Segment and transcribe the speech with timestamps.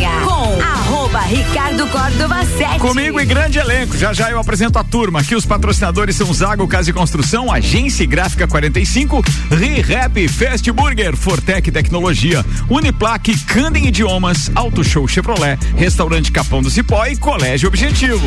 [0.00, 2.78] Com arroba Ricardo Córdova 7.
[2.78, 3.94] Comigo e grande elenco.
[3.94, 5.20] Já já eu apresento a turma.
[5.20, 11.70] Aqui os patrocinadores são Zago Casa e Construção, Agência Gráfica 45, ReHap, Fast Burger, Fortec
[11.70, 18.26] Tecnologia, Uniplaque, Candem Idiomas, Auto Show Chevrolet, Restaurante Capão do Cipó e Colégio Objetivo.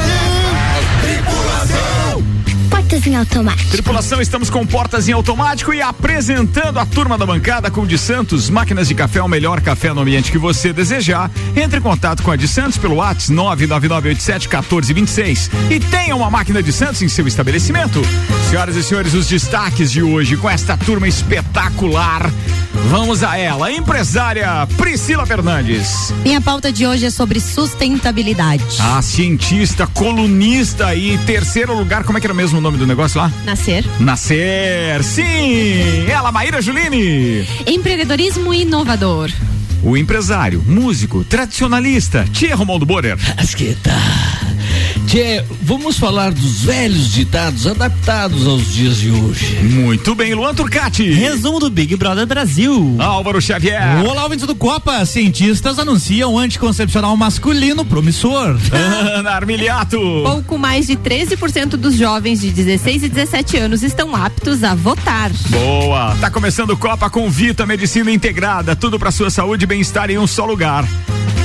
[2.91, 3.71] Portas em automático.
[3.71, 7.97] Tripulação, estamos com portas em automático e apresentando a turma da bancada com o de
[7.97, 11.31] Santos, máquinas de café, o melhor café no ambiente que você desejar.
[11.55, 16.73] Entre em contato com a de Santos pelo WhatsApp 999871426 e tenha uma máquina de
[16.73, 18.01] Santos em seu estabelecimento.
[18.49, 22.29] Senhoras e senhores, os destaques de hoje com esta turma espetacular.
[22.89, 26.13] Vamos a ela, empresária Priscila Fernandes.
[26.23, 28.63] Minha pauta de hoje é sobre sustentabilidade.
[28.79, 33.19] A cientista, colunista e terceiro lugar, como é que era mesmo o nome do negócio
[33.21, 33.31] lá?
[33.45, 33.85] Nascer.
[33.99, 36.05] Nascer, sim!
[36.09, 37.47] Ela, Maíra Juline.
[37.65, 39.31] Empreendedorismo inovador.
[39.83, 43.17] O empresário, músico, tradicionalista, Tia Romualdo Borer.
[43.37, 43.91] Asqueta.
[45.11, 49.57] Tchê, vamos falar dos velhos ditados adaptados aos dias de hoje.
[49.61, 51.11] Muito bem, Luan Turcati.
[51.11, 52.95] Resumo do Big Brother Brasil.
[52.97, 54.05] Álvaro Xavier.
[54.05, 55.03] Olá, ouvintes do Copa.
[55.05, 58.57] Cientistas anunciam anticoncepcional masculino promissor.
[59.13, 59.99] Ana Armiliato.
[60.23, 65.29] Pouco mais de 13% dos jovens de 16 e 17 anos estão aptos a votar.
[65.49, 66.15] Boa.
[66.21, 68.77] Tá começando Copa com Vita Medicina Integrada.
[68.77, 70.87] Tudo para sua saúde e bem-estar em um só lugar.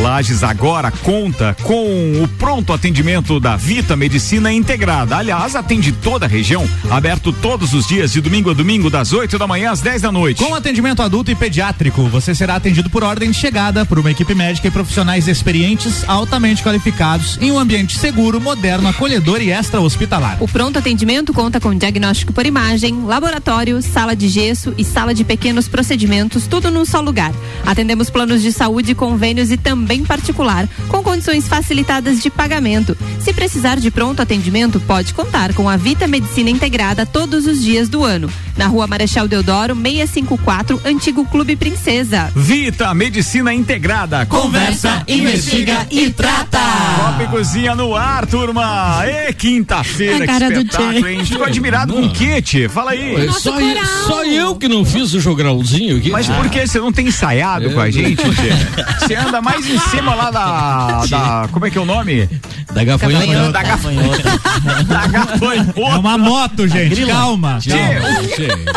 [0.01, 5.17] Lages agora conta com o pronto atendimento da Vita Medicina Integrada.
[5.17, 9.39] Aliás, atende toda a região, aberto todos os dias, de domingo a domingo, das 8
[9.39, 10.45] da manhã às 10 da noite.
[10.45, 14.35] Com atendimento adulto e pediátrico, você será atendido por ordem de chegada por uma equipe
[14.35, 20.37] médica e profissionais experientes, altamente qualificados, em um ambiente seguro, moderno, acolhedor e extra-hospitalar.
[20.43, 25.25] O pronto atendimento conta com diagnóstico por imagem, laboratório, sala de gesso e sala de
[25.25, 27.33] pequenos procedimentos, tudo num só lugar.
[27.65, 32.99] Atendemos planos de saúde, convênios e também também particular, com condições facilitadas de pagamento.
[33.21, 37.89] Se precisar de pronto atendimento, pode contar com a Vita Medicina Integrada todos os dias
[37.89, 38.29] do ano.
[38.57, 42.33] Na rua Marechal Deodoro, 654, Antigo Clube Princesa.
[42.35, 44.27] Vita Medicina Integrada.
[44.27, 46.59] Conversa, investiga e trata.
[46.97, 49.03] Copa e cozinha no ar, turma.
[49.07, 51.25] E quinta-feira, que espetáculo, hein?
[51.25, 52.69] Ficou admirado com o tchê?
[52.69, 53.31] Fala aí.
[53.33, 56.11] Só, eu, só eu que não fiz o jogralzinho aqui.
[56.11, 59.05] Mas por que você não tem ensaiado é, com a gente, tchê?
[59.07, 61.49] Você anda mais em cima lá da, da.
[61.53, 62.29] Como é que é o nome?
[62.73, 63.53] Da gafanhota.
[63.53, 64.41] Da gafanhota.
[64.85, 65.81] da gafanhota.
[65.81, 67.07] É uma moto, gente.
[67.07, 67.59] Calma.
[67.61, 67.71] Tchê,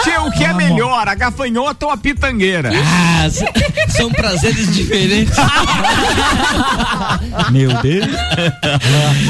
[0.04, 2.72] tchê, o que é melhor, a gafanhota ou a pitangueira?
[2.74, 3.28] Ah,
[3.90, 5.36] são prazeres diferentes.
[7.52, 8.08] Meu Deus.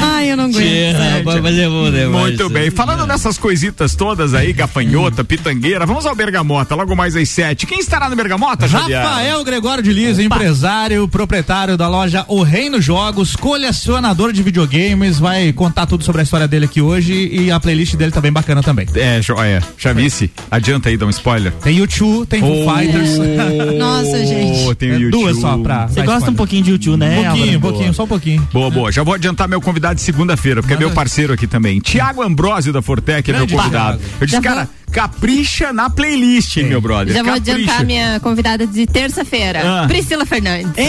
[0.02, 0.62] Ai, eu não aguento.
[0.62, 2.10] Tchê, mas eu vou demais.
[2.10, 2.70] Muito bem.
[2.70, 7.66] Falando dessas coisitas todas aí, gafanhota, pitangueira, vamos ao Bergamota, logo mais às sete.
[7.66, 9.02] Quem estará no Bergamota, Javier?
[9.02, 15.52] Rafael Gregório de Liza, empresário, proprietário da loja O Reino Jogos, colecionador de videogames, vai
[15.52, 18.62] contar tudo sobre a história dele aqui hoje e a playlist dele tá bem bacana
[18.62, 18.86] também.
[18.94, 19.62] É, joia.
[19.76, 21.52] Chavice, adianta aí, dá um spoiler.
[21.62, 23.18] Tem YouTube, tem Foo oh, Fighters.
[23.78, 24.74] Nossa, gente.
[24.76, 25.86] Tem é duas só pra.
[25.86, 26.30] Você gosta spoiler.
[26.30, 27.20] um pouquinho de YouTube, né?
[27.20, 28.48] Um pouquinho, um pouquinho, só um pouquinho.
[28.52, 28.90] Boa, boa.
[28.90, 30.84] Já vou adiantar meu convidado de segunda-feira, porque Manda.
[30.84, 31.78] é meu parceiro aqui também.
[31.80, 34.00] Tiago Ambrosio da Fortec é meu convidado.
[34.20, 34.68] Eu disse, cara.
[34.90, 37.14] Capricha na playlist, meu brother.
[37.14, 37.52] Já vou Capricha.
[37.54, 39.86] adiantar minha convidada de terça-feira, ah.
[39.86, 40.72] Priscila Fernandes.
[40.76, 40.86] Ei!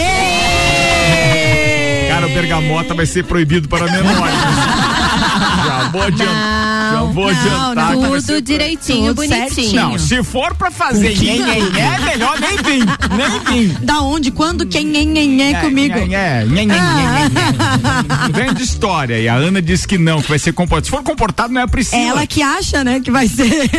[2.08, 4.34] Cara, o bergamota vai ser proibido para menores.
[5.64, 6.92] Já vou adiantar.
[6.92, 7.92] Já vou adiantar.
[7.92, 9.50] Tudo direitinho, tudo bonitinho.
[9.50, 9.82] Certinho.
[9.82, 12.86] Não, se for pra fazer nhen, nhen, é melhor nem vir.
[13.16, 13.78] Nem vir.
[13.80, 14.30] Da onde?
[14.30, 14.66] Quando?
[14.66, 15.98] Quem nhen, nhen, é comigo?
[15.98, 16.78] É, nhen, nhen,
[18.32, 19.18] Vem de história.
[19.18, 20.86] E a Ana disse que não, que vai ser comportado.
[20.86, 22.02] Se for comportado, não é a Priscila.
[22.02, 23.70] Ela que acha, né, que vai ser.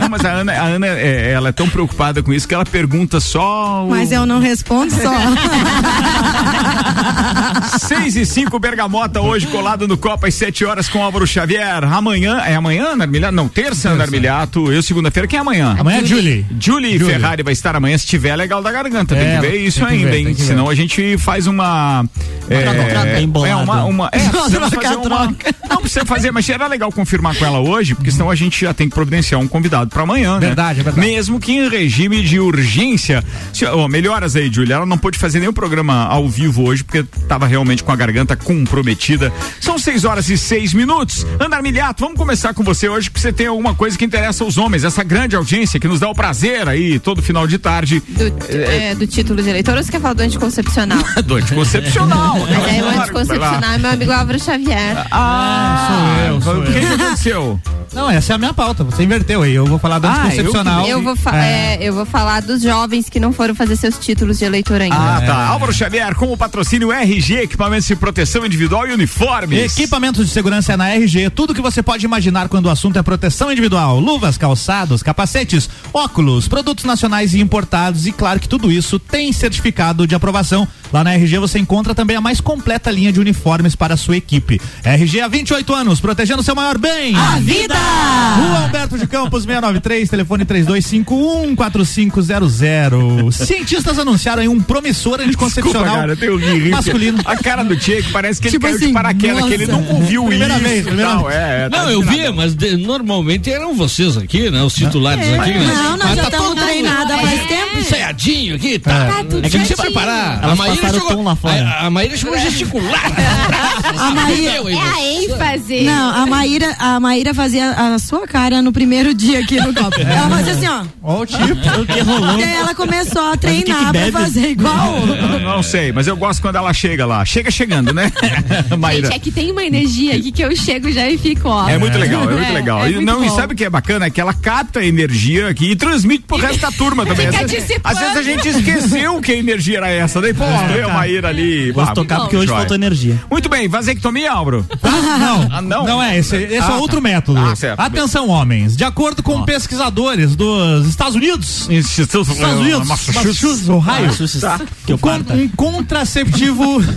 [0.00, 2.64] Não, mas a Ana, a Ana é, ela é tão preocupada com isso que ela
[2.64, 3.84] pergunta só.
[3.84, 3.90] O...
[3.90, 5.10] Mas eu não respondo só.
[7.78, 11.82] 6 e 5 Bergamota hoje colado no Copa às 7 horas com Álvaro Xavier.
[11.82, 13.34] Amanhã, é amanhã, Narmilhato?
[13.34, 14.72] Não, terça, Narmilhato.
[14.72, 15.76] Eu segunda-feira, quem é amanhã?
[15.78, 16.46] Amanhã é Julie.
[16.60, 16.96] Julie.
[16.96, 19.16] Julie Ferrari vai estar amanhã, se tiver legal da garganta.
[19.16, 20.34] Tem é, que ver isso ainda, ver, hein?
[20.34, 22.04] Senão a gente faz uma.
[22.48, 25.34] É, é uma, uma, é, fazer uma,
[25.68, 28.74] não precisa fazer, mas era legal confirmar com ela hoje, porque senão a gente já
[28.74, 30.48] tem que providenciar um convidado para amanhã, né?
[30.48, 31.06] Verdade, é verdade.
[31.06, 33.24] Mesmo que em regime de urgência.
[33.52, 34.76] Se, oh, melhoras aí, Julia.
[34.76, 38.36] Ela não pôde fazer nenhum programa ao vivo hoje, porque estava realmente com a garganta
[38.36, 39.32] comprometida.
[39.60, 41.26] São 6 horas e 6 minutos.
[41.40, 44.58] Andar Milhato, vamos começar com você hoje, porque você tem alguma coisa que interessa aos
[44.58, 48.02] homens, essa grande audiência que nos dá o prazer aí todo final de tarde.
[48.06, 48.24] Do,
[48.54, 50.98] é, do título de eleitor ou você quer falar do anticoncepcional?
[51.24, 52.36] do anticoncepcional.
[52.46, 55.06] Mas aí o anticoncepcional é meu amigo Álvaro Xavier.
[55.10, 56.80] Ah, sou eu, sou o que eu.
[56.80, 57.60] que aconteceu?
[57.92, 58.84] Não, essa é a minha pauta.
[58.84, 59.54] Você inverteu aí.
[59.54, 60.86] Eu vou falar do Ah, anticoncepcional.
[60.86, 61.76] Eu vou, fa- É.
[61.76, 64.94] é, eu vou falar dos jovens que não foram fazer seus títulos de eleitor ainda.
[64.94, 65.46] Ah, tá.
[65.48, 69.76] Álvaro Xavier, com o patrocínio RG, equipamentos de proteção individual e uniformes.
[69.76, 73.02] Equipamentos de segurança é na RG, tudo que você pode imaginar quando o assunto é
[73.02, 78.98] proteção individual, luvas, calçados, capacetes, óculos, produtos nacionais e importados e claro que tudo isso
[78.98, 80.66] tem certificado de aprovação.
[80.92, 84.16] Lá na RG você encontra também a mais completa linha de uniformes para a sua
[84.16, 84.60] equipe.
[84.84, 87.14] RG há 28 anos, protegendo seu maior bem.
[87.16, 87.74] A vida!
[87.76, 93.32] Rua Humberto de Campos 693, telefone 32514500.
[93.32, 96.70] Cientistas anunciaram aí um promissor Desculpa, anticoncepcional cara, eu tenho rir.
[96.70, 97.18] masculino.
[97.24, 99.66] A cara do Tchê, que parece que ele Tipo caiu de assim, paraquedas, que ele
[99.66, 100.62] não ouviu Primeira isso.
[100.64, 101.24] vez, primeira tal.
[101.24, 101.36] vez.
[101.36, 104.62] É, é, tá Não, eu via, mas de- normalmente eram vocês aqui, né?
[104.62, 105.66] Os titulares aqui, né?
[105.66, 107.69] Não, nós Mas já tá estamos mundo treinados há mais tempo.
[107.80, 109.24] Ensaiadinho aqui, tá?
[109.28, 110.40] tudo É que você vai parar.
[110.42, 111.62] Elas a Maíra chegou, lá fora.
[111.68, 113.00] A, a Maíra chegou a gesticular.
[114.00, 115.80] A Maíra- É a ênfase.
[115.82, 120.00] Não, a Maíra, a Maíra fazia a sua cara no primeiro dia aqui no copo.
[120.00, 120.84] Ela fazia assim, ó.
[121.02, 121.40] Ó o tipo.
[121.80, 122.38] O que rolou?
[122.38, 124.12] E aí ela começou a que treinar que pra bebe?
[124.12, 125.00] fazer igual.
[125.30, 127.24] Não, não sei, mas eu gosto quando ela chega lá.
[127.24, 128.12] Chega chegando, né?
[128.78, 129.06] Maíra.
[129.08, 131.68] Gente, é que tem uma energia aqui que eu chego já e fico, ó.
[131.68, 132.84] É muito legal, é muito É, legal.
[132.84, 134.06] é e muito não, e sabe o que é bacana?
[134.06, 137.26] É que ela capta a energia aqui e transmite pro resto da turma também.
[137.26, 137.44] Fica
[137.84, 137.98] Às vezes, dissipando.
[137.98, 140.20] às vezes a gente esqueceu que a energia era essa.
[140.20, 141.70] Daí, pô, veio a Maíra ali.
[141.72, 143.20] Vou Ah, tocar porque hoje faltou energia.
[143.30, 144.66] Muito bem, vasectomia, Álvaro?
[144.82, 145.84] Não, Ah, não?
[145.84, 146.36] não é esse.
[146.36, 146.76] Esse Ah, é tá.
[146.76, 147.38] outro método.
[147.40, 147.80] Ah, certo.
[147.80, 148.76] Atenção, homens.
[148.76, 152.28] De acordo com pesquisadores dos Estados Unidos, Estados
[152.60, 155.34] Unidos, Massachusetts, Ohio, Massachusetts, que eu con- parta.
[155.34, 156.82] um contraceptivo.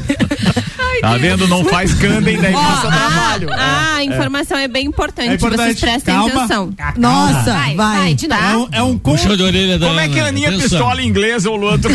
[1.01, 1.47] Tá vendo?
[1.49, 3.49] Não faz candem, daí Ó, passa a, trabalho.
[3.51, 5.63] a informação é bem importante, É importante.
[5.63, 6.33] vocês prestem Calma.
[6.35, 6.69] atenção.
[6.97, 7.97] Nossa, Vai, vai.
[7.97, 10.21] vai, de é, um, é um con- Puxão de orelha da Como é que é
[10.21, 10.51] a Ana, Aninha.
[10.69, 11.91] Pistola em inglês ou o outro?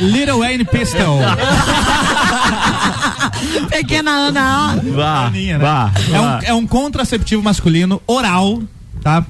[0.00, 1.20] Little Wayne Pistol.
[3.70, 4.92] Pequena Ana, ó.
[4.94, 5.64] Vá, Aninha, né?
[5.64, 6.20] vá, É vá.
[6.20, 8.62] um, é um contraceptivo masculino oral,
[9.02, 9.24] tá?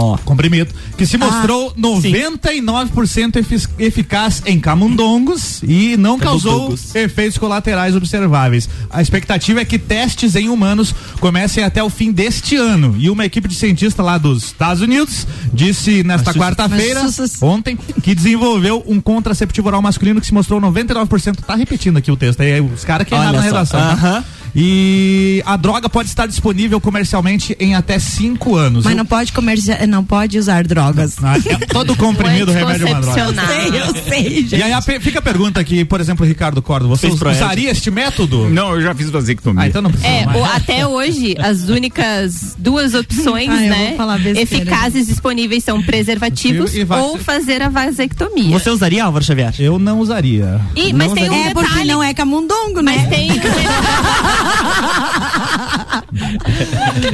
[0.00, 7.96] Ó, comprimido, que se mostrou 99% efic- eficaz em camundongos e não causou efeitos colaterais
[7.96, 8.68] observáveis.
[8.90, 12.94] A expectativa é que testes em humanos comecem até o fim deste ano.
[12.98, 17.00] E uma equipe de cientistas lá dos Estados Unidos disse nesta quarta-feira,
[17.42, 21.38] ontem, que desenvolveu um contraceptivo oral masculino que se mostrou 99%.
[21.46, 22.40] Tá repetindo aqui o texto.
[22.40, 23.80] Aí os caras que erraram na redação.
[23.80, 23.92] tá?
[23.92, 24.24] Aham.
[24.54, 28.84] E a droga pode estar disponível comercialmente em até cinco anos.
[28.84, 31.16] Mas Eu- não pode comerciar, não pode usar drogas.
[31.22, 33.22] Ah, é todo comprimido remédio uma droga.
[33.24, 33.86] Anticoncepcional.
[33.88, 34.56] Eu sei, gente.
[34.56, 37.70] E aí a pe- fica a pergunta aqui, por exemplo, Ricardo Cordo, você Fez usaria
[37.70, 38.48] este método?
[38.48, 39.62] Não, eu já fiz vasectomia.
[39.64, 40.38] Ah, então não precisa É, mais.
[40.40, 43.96] o- até hoje, as únicas duas opções, Ah, eu né,
[44.40, 48.50] eficazes disponíveis são preservativos vac- ou fazer a vasectomia.
[48.58, 49.54] Você usaria, Álvaro Xavier?
[49.58, 50.60] Eu não usaria.
[50.74, 51.88] E, mas Não tem um É porque detalhe.
[51.88, 52.94] não é camundongo, né?
[52.98, 53.28] Mas tem.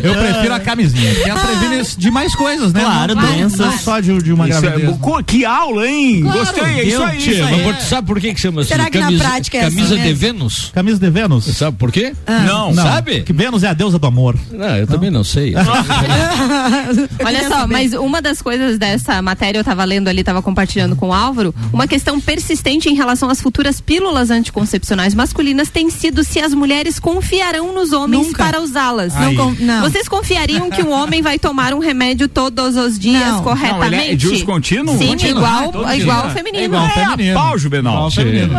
[0.03, 2.81] Eu prefiro a camisinha, que ela previne de mais coisas, né?
[2.83, 3.59] Claro, não, não- doenças.
[3.59, 4.91] Não só de, de uma Isso gravidez.
[4.91, 6.21] é, que aula, hein?
[6.23, 7.43] Gostei, é isso aí.
[7.43, 7.65] Aí.
[7.67, 8.69] mas por- sabe por que que chama assim?
[8.71, 10.17] Será que na camisa, prática é Camisa assim de mesmo?
[10.19, 10.71] Vênus?
[10.75, 11.45] Camisa de Vênus?
[11.45, 12.13] Sabe por quê?
[12.47, 13.23] Não, Não, Sabe?
[13.23, 14.37] Que Vênus é a deusa do amor.
[14.51, 15.55] Não, eu também não sei.
[17.25, 21.09] Olha só, mas uma das coisas dessa matéria eu tava lendo ali, tava compartilhando com
[21.09, 26.41] o Álvaro, uma questão persistente em relação às futuras pílulas anticoncepcionais masculinas tem sido se
[26.41, 28.45] as mulheres confiarão nos homens Nunca.
[28.45, 29.15] para usá-las.
[29.15, 29.81] Não, não.
[29.83, 33.43] Vocês confiariam que um homem vai tomar um remédio todos os dias Não.
[33.43, 33.91] corretamente?
[33.97, 34.99] Não, ele é de uso contínuo?
[34.99, 35.39] Sim, Contínuo.
[35.39, 36.03] igual, Ah, dia.
[36.03, 36.65] igual É o feminino.
[36.65, 36.87] igual.
[36.87, 37.35] É feminino.
[37.35, 38.09] pau, Juvenal.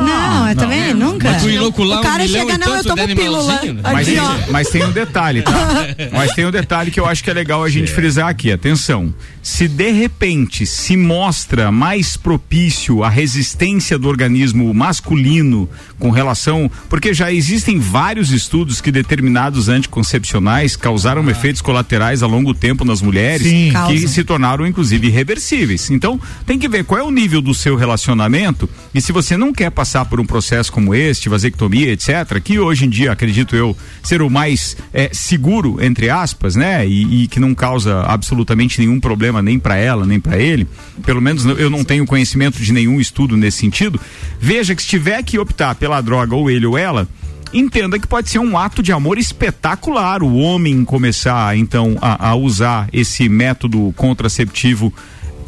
[0.05, 1.31] Não, eu também nunca.
[1.31, 3.53] Mas tu inocular o um cara milhão chega, não, eu tomo pílula.
[3.61, 3.75] né?
[3.83, 4.07] Mas,
[4.49, 5.51] mas tem um detalhe, tá?
[6.13, 8.51] mas tem um detalhe que eu acho que é legal a gente frisar aqui.
[8.51, 9.13] Atenção.
[9.45, 16.69] Se de repente se mostra mais propício a resistência do organismo masculino com relação.
[16.89, 23.03] Porque já existem vários estudos que determinados anticoncepcionais causaram efeitos colaterais a longo tempo nas
[23.03, 23.67] mulheres Sim.
[23.67, 24.07] que Causam.
[24.07, 25.91] se tornaram inclusive irreversíveis.
[25.91, 29.53] Então, tem que ver qual é o nível do seu relacionamento e se você não
[29.53, 33.77] quer passar por um processo como este, vasectomia, etc., que hoje em dia, acredito eu,
[34.01, 36.87] ser o mais eh, seguro, entre aspas, né?
[36.87, 40.67] E, e que não causa absolutamente nenhum problema nem para ela, nem para ele.
[41.05, 43.99] Pelo menos eu não tenho conhecimento de nenhum estudo nesse sentido.
[44.39, 47.07] Veja que se tiver que optar pela droga ou ele ou ela,
[47.53, 52.35] entenda que pode ser um ato de amor espetacular o homem começar então a, a
[52.35, 54.93] usar esse método contraceptivo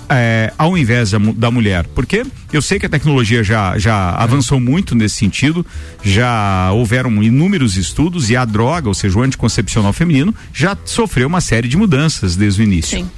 [0.09, 1.85] é, ao invés da, da mulher.
[1.87, 5.65] Porque eu sei que a tecnologia já, já avançou muito nesse sentido,
[6.03, 11.41] já houveram inúmeros estudos e a droga, ou seja, o anticoncepcional feminino, já sofreu uma
[11.41, 12.99] série de mudanças desde o início.
[12.99, 13.09] Sim.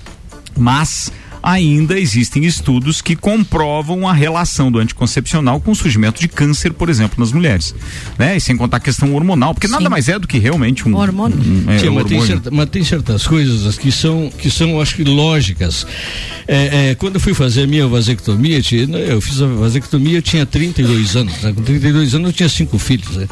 [0.60, 1.12] Mas
[1.42, 6.90] ainda existem estudos que comprovam a relação do anticoncepcional com o surgimento de câncer, por
[6.90, 7.74] exemplo, nas mulheres.
[8.18, 8.36] Né?
[8.36, 10.94] E sem contar a questão hormonal, porque nada mais é do que realmente um.
[10.98, 11.38] Hormônio.
[11.40, 12.26] um- é, Tia, mas, tem hormônio.
[12.28, 15.88] certa- mas tem certas coisas que são, que são, acho que, lógicas.
[16.46, 18.60] É, é, quando eu fui fazer a minha vasectomia,
[19.08, 21.42] eu fiz a vasectomia, eu tinha 32 anos.
[21.42, 21.54] Né?
[21.54, 23.16] Com 32 anos eu tinha cinco filhos.
[23.16, 23.28] Né?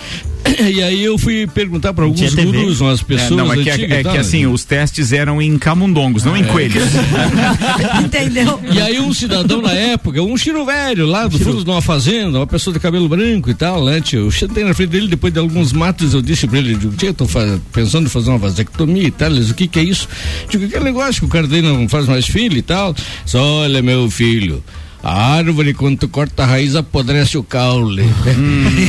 [0.78, 3.32] E aí eu fui perguntar para alguns gurus, umas É, pessoas.
[3.38, 4.22] não, é que, antigas é tal, que né?
[4.22, 6.84] assim, os testes eram em camundongos, não em coelhos.
[8.04, 8.60] Entendeu?
[8.72, 12.40] E aí um cidadão na época, um chiro velho lá do fundo de uma fazenda,
[12.40, 14.20] uma pessoa de cabelo branco e tal, né, tio?
[14.26, 17.14] Eu sentei na frente dele, depois de alguns matos, eu disse pra ele, digo, eu
[17.14, 17.28] tô
[17.72, 20.08] pensando em fazer uma vasectomia e tal, ele disse, o que que é isso?
[20.50, 22.94] Digo, aquele negócio que o cara dele não faz mais filho e tal.
[22.94, 24.64] Diz, olha, meu filho,
[25.10, 28.04] a árvore, quando tu corta a raiz, apodrece o caule.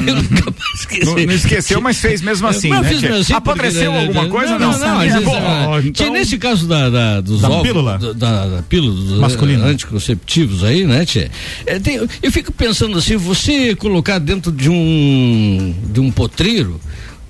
[0.05, 1.05] eu nunca mais esqueci.
[1.07, 2.71] Não, não esqueceu, mas fez mesmo assim.
[2.71, 3.33] Não, né, fiz mesmo assim.
[3.35, 4.59] Apodreceu porque, alguma né, coisa?
[4.59, 4.99] Não, não, não.
[5.01, 7.99] às É, bom, ah, então- Tia, nesse caso da, da- dos Da ovos, pílula?
[7.99, 9.67] Da, da, da pílula, dos Masculina.
[9.67, 11.31] eh, anticonceptivos aí, né, tia?
[11.65, 16.81] É, tem- eu fico pensando assim, você colocar dentro de um, de um potreiro,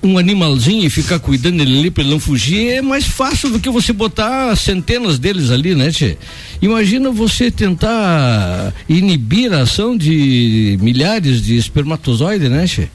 [0.03, 3.59] um animalzinho e ficar cuidando dele ali pra ele não fugir é mais fácil do
[3.59, 6.17] que você botar centenas deles ali, né, tia?
[6.63, 12.91] Imagina você tentar inibir a ação de milhares de espermatozoides, né, tia?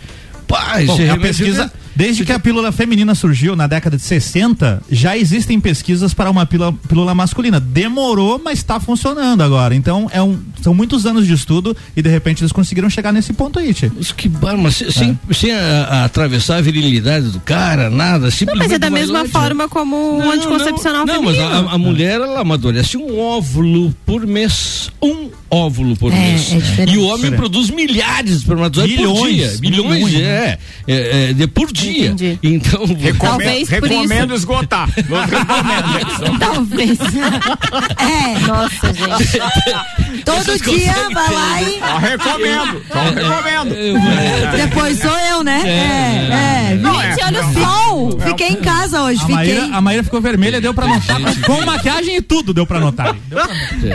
[0.47, 1.71] Pá, Bom, a pesquisa, né?
[1.95, 6.45] Desde que a pílula feminina surgiu na década de 60, já existem pesquisas para uma
[6.45, 7.59] pílula, pílula masculina.
[7.59, 9.75] Demorou, mas está funcionando agora.
[9.75, 13.33] Então, é um, são muitos anos de estudo e de repente eles conseguiram chegar nesse
[13.33, 13.91] ponto aí, Tchê.
[13.95, 18.25] Mas que bar, mas se- sem, sem a- a atravessar a virilidade do cara, nada,
[18.25, 18.67] Não, simplesmente.
[18.67, 21.69] mas é da mesma lá, forma como o Não, anticoncepcional não, não, mas feminino.
[21.69, 26.51] a, a mulher ela amadurece um óvulo por mês, um óvulo por É, mês.
[26.53, 26.93] é diferente.
[26.93, 31.33] e o homem produz milhares de espermatozoides por Milhões, dia, milhões, milhões, é, é, é,
[31.33, 31.82] de por dia.
[31.89, 32.39] Entendi.
[32.43, 34.33] Então, Recomendo, Talvez recomendo isso.
[34.35, 34.89] esgotar.
[34.89, 36.39] recomendo.
[36.39, 36.99] Talvez.
[37.99, 39.39] É, Nossa, gente.
[40.25, 42.81] todo Vocês dia vai lá e Ó, recomendo.
[42.89, 43.73] Ó, recomendo.
[43.75, 45.61] eu- é, depois sou eu, né?
[45.65, 46.75] É, é.
[46.75, 47.82] Não, é, Gente, olha o sol.
[48.25, 49.35] Fiquei em casa hoje, A fiquei.
[49.35, 51.19] Maíra, a Maíra ficou vermelha, deu pra notar.
[51.45, 53.15] Com maquiagem e tudo deu pra notar.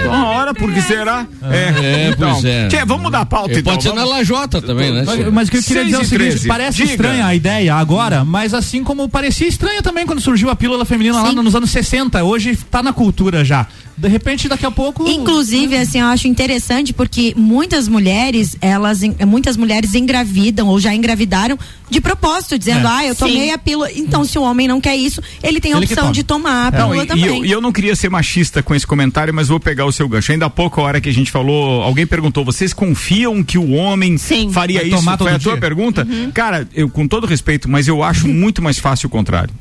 [0.06, 1.26] Uma hora, por que será?
[1.42, 2.68] É, pois é.
[2.68, 3.72] Tchê, vamos mudar a pauta é, então.
[3.72, 5.04] pode ser na lajota também, né?
[5.06, 6.90] Mas, mas o que eu queria dizer é o e seguinte, 13, parece diga.
[6.90, 11.20] estranha a ideia agora, mas assim como parecia estranha também quando surgiu a pílula feminina
[11.20, 11.36] lá Sim.
[11.36, 13.66] nos anos 60, hoje tá na cultura já.
[13.96, 15.08] De repente, daqui a pouco...
[15.08, 21.58] Inclusive, assim, eu acho interessante porque muitas mulheres, elas, muitas mulheres engravidam ou já engravidaram
[21.90, 22.90] de propósito, dizendo, É.
[22.90, 23.50] ah, eu tomei Sim.
[23.52, 23.90] a pílula.
[23.92, 26.70] Então, se o homem não quer isso, ele tem a Ele opção de tomar a
[26.78, 27.24] Não, pílula e, e também.
[27.38, 30.08] eu, e eu não queria ser machista com esse comentário, mas vou pegar o seu
[30.08, 30.32] gancho.
[30.32, 33.72] Ainda há pouco, a hora que a gente falou, alguém perguntou: vocês confiam que o
[33.72, 34.50] homem Sim.
[34.52, 34.96] faria Vai isso?
[34.98, 35.60] tomar Foi a tua dia?
[35.60, 36.06] pergunta?
[36.34, 39.52] Cara, eu com todo respeito, mas eu acho muito mais fácil o contrário.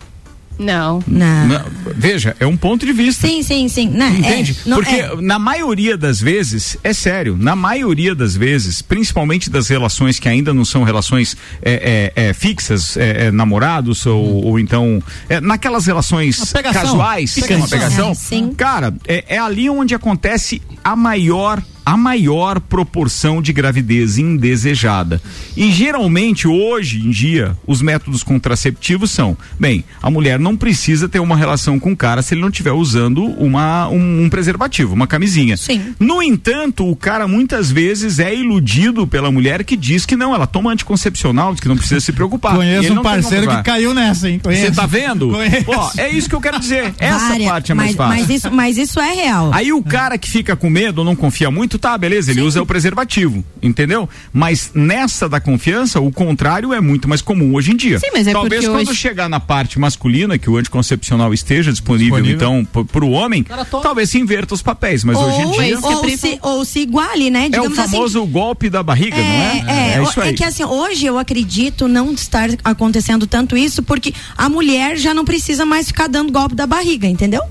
[0.59, 1.03] Não.
[1.07, 1.47] Não.
[1.47, 3.27] Na- veja, é um ponto de vista.
[3.27, 3.89] Sim, sim, sim.
[3.89, 4.57] Não, Entende?
[4.65, 5.15] é, não- Porque é.
[5.21, 10.53] na maioria das vezes, é sério, na maioria das vezes, principalmente das relações que ainda
[10.53, 15.01] não são relações é, é, é, fixas, é, é, namorados ou, ou então.
[15.29, 17.57] é, naquelas relações casuais, Pegação.
[17.57, 18.11] uma pegação.
[18.11, 18.53] É, sim.
[18.55, 21.61] Cara, é, é ali onde acontece a maior.
[21.87, 25.21] A maior proporção de gravidez indesejada.
[25.55, 31.19] E geralmente, hoje em dia, os métodos contraceptivos são: bem, a mulher não precisa ter
[31.21, 35.07] uma relação com o cara se ele não estiver usando uma, um, um preservativo, uma
[35.07, 35.55] camisinha.
[35.55, 35.95] Sim.
[35.97, 40.45] No entanto, o cara muitas vezes é iludido pela mulher que diz que não, ela
[40.45, 42.57] toma anticoncepcional, diz que não precisa se preocupar.
[42.57, 44.41] Conheço um parceiro que caiu nessa, hein?
[44.43, 45.29] Você tá vendo?
[45.37, 45.65] Conheço.
[45.67, 46.93] Ó, é isso que eu quero dizer.
[46.99, 48.19] Essa Várias- parte é mais mas, fácil.
[48.19, 49.51] Mas isso, mas isso é real.
[49.53, 52.61] Aí o cara que fica com medo ou não confia muito, tá, beleza, ele usa
[52.61, 54.07] o preservativo, entendeu?
[54.33, 57.99] Mas nessa da confiança, o contrário é muito mais comum hoje em dia.
[57.99, 61.71] Sim, mas é Talvez porque quando hoje- chegar na parte masculina, que o anticoncepcional esteja
[61.71, 62.35] disponível, Disponível.
[62.63, 63.45] então, p- pro homem,
[63.81, 66.79] talvez se inverta os papéis, mas hoje em ou, dia Mas- ou, se, ou se
[66.79, 67.43] iguale, né?
[67.43, 69.63] é o Digamos assim, famoso golpe da barriga, não é?
[69.67, 70.33] É, é isso aí.
[70.33, 75.25] que assim, hoje eu acredito não estar acontecendo tanto isso, porque a mulher já não
[75.25, 77.41] precisa mais ficar dando golpe da barriga, entendeu?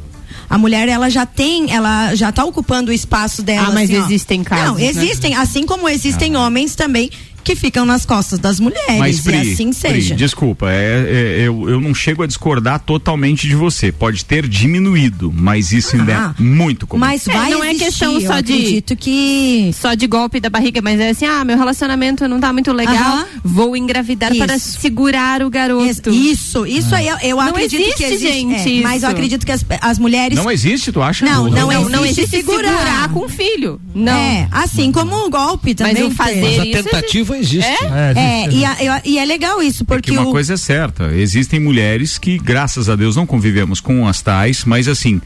[0.48, 3.68] A mulher, ela já tem, ela já tá ocupando o espaço dela.
[3.68, 4.84] Ah, mas assim, existem casos, Não, né?
[4.86, 6.40] existem, assim como existem Ah.
[6.40, 7.10] homens também
[7.46, 8.98] que ficam nas costas das mulheres.
[8.98, 10.14] Mas, Pri, e assim Pri, seja.
[10.16, 13.92] desculpa, é, é, eu, eu não chego a discordar totalmente de você.
[13.92, 17.00] Pode ter diminuído, mas isso ainda Ah, é muito comum.
[17.00, 20.40] Mas É, vai não é existir, questão eu só de- acredito que Só de golpe
[20.40, 23.26] da barriga, mas é assim, ah, meu relacionamento não tá muito legal, Aham.
[23.44, 24.80] vou engravidar para Isso.
[24.80, 26.10] segurar o garoto.
[26.10, 28.32] Isso, isso aí eu, eu Não acredito que existe, existe.
[28.32, 30.36] gente, é, mas eu acredito que as, as mulheres.
[30.36, 31.24] Não existe, tu acha?
[31.24, 32.68] Não, não Não, não existe existe segurar.
[32.72, 33.80] segurar com o filho.
[33.94, 34.12] Não.
[34.12, 35.94] É, assim como o golpe também.
[35.94, 37.84] Mas o fazer Mas a isso tentativa existe.
[37.84, 38.58] É, É, existe.
[38.60, 41.60] e, a- eu- e é legal isso, Porque porque uma o, coisa é certa, existem
[41.60, 45.20] mulheres que, graças a Deus, não convivemos com as tais, mas assim,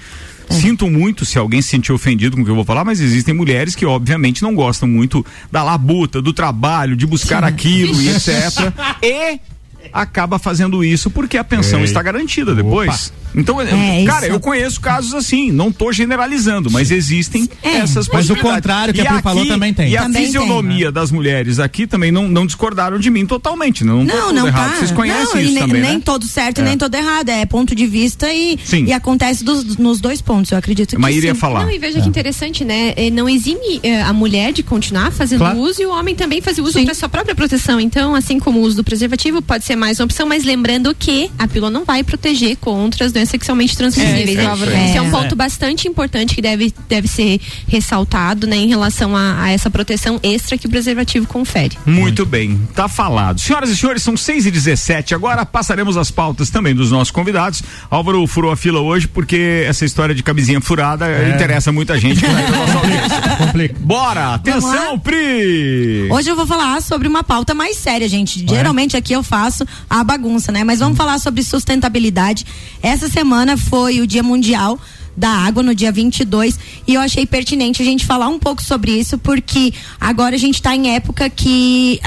[0.48, 0.54] É.
[0.54, 3.32] sinto muito se alguém se sentir ofendido com o que eu vou falar, mas existem
[3.34, 8.72] mulheres que, obviamente, não gostam muito da labuta, do trabalho, de buscar aquilo e etc.
[9.02, 9.38] E
[9.92, 11.84] acaba fazendo isso porque a pensão Ei.
[11.84, 13.12] está garantida depois.
[13.34, 14.34] Então, É, cara, isso.
[14.34, 17.76] eu conheço casos assim, não tô generalizando, mas existem É.
[17.78, 18.54] essas Mas o possibilidades.
[18.54, 19.88] contrário que E a Pri falou também tem.
[19.90, 20.26] E a Também tem.
[20.26, 24.34] fisionomia das mulheres aqui também não, não discordaram de mim totalmente, não, tô Não, tudo
[24.34, 24.70] não errado.
[24.72, 24.76] tá.
[24.78, 26.02] Vocês conhecem não, e isso nem, também, nem né?
[26.04, 26.64] todo certo e É.
[26.64, 27.28] nem todo errado.
[27.28, 28.84] É ponto de vista e, Sim.
[28.86, 31.40] e acontece dos- nos dois pontos, eu acredito que Mas iria sim.
[31.40, 31.62] falar.
[31.64, 32.94] Não, e veja que interessante, né?
[32.96, 35.58] Eh, Não exime eh, a mulher de continuar fazendo Claro.
[35.58, 37.80] uso e o homem também fazer uso para sua própria proteção.
[37.80, 41.30] Então, assim como o uso do preservativo pode ser mais uma opção, mas lembrando que
[41.38, 44.38] a pílula não vai proteger contra as doenças sexualmente transmissíveis.
[44.38, 44.46] É, né?
[44.46, 44.70] Álvaro.
[44.70, 45.10] Esse é um É.
[45.10, 50.18] ponto bastante importante que deve, deve ser ressaltado, né, em relação a, a essa proteção
[50.22, 51.76] extra que o preservativo confere.
[51.86, 53.40] Muito bem, tá falado.
[53.40, 57.62] Senhoras e senhores, são 6 e 17 Agora passaremos as pautas também dos nossos convidados.
[57.90, 62.20] Álvaro furou a fila hoje porque essa história de camisinha furada interessa muita gente.
[63.80, 64.98] Bora, atenção?
[64.98, 66.08] Pri!
[66.10, 68.44] Hoje eu vou falar sobre uma pauta mais séria, gente.
[68.48, 70.64] Geralmente aqui eu faço a bagunça, né?
[70.64, 72.46] Mas vamos falar sobre sustentabilidade.
[72.82, 74.78] Essa semana foi o Dia Mundial
[75.16, 78.92] da Água, no dia 22, e eu achei pertinente a gente falar um pouco sobre
[78.92, 82.00] isso, porque agora a gente está em época que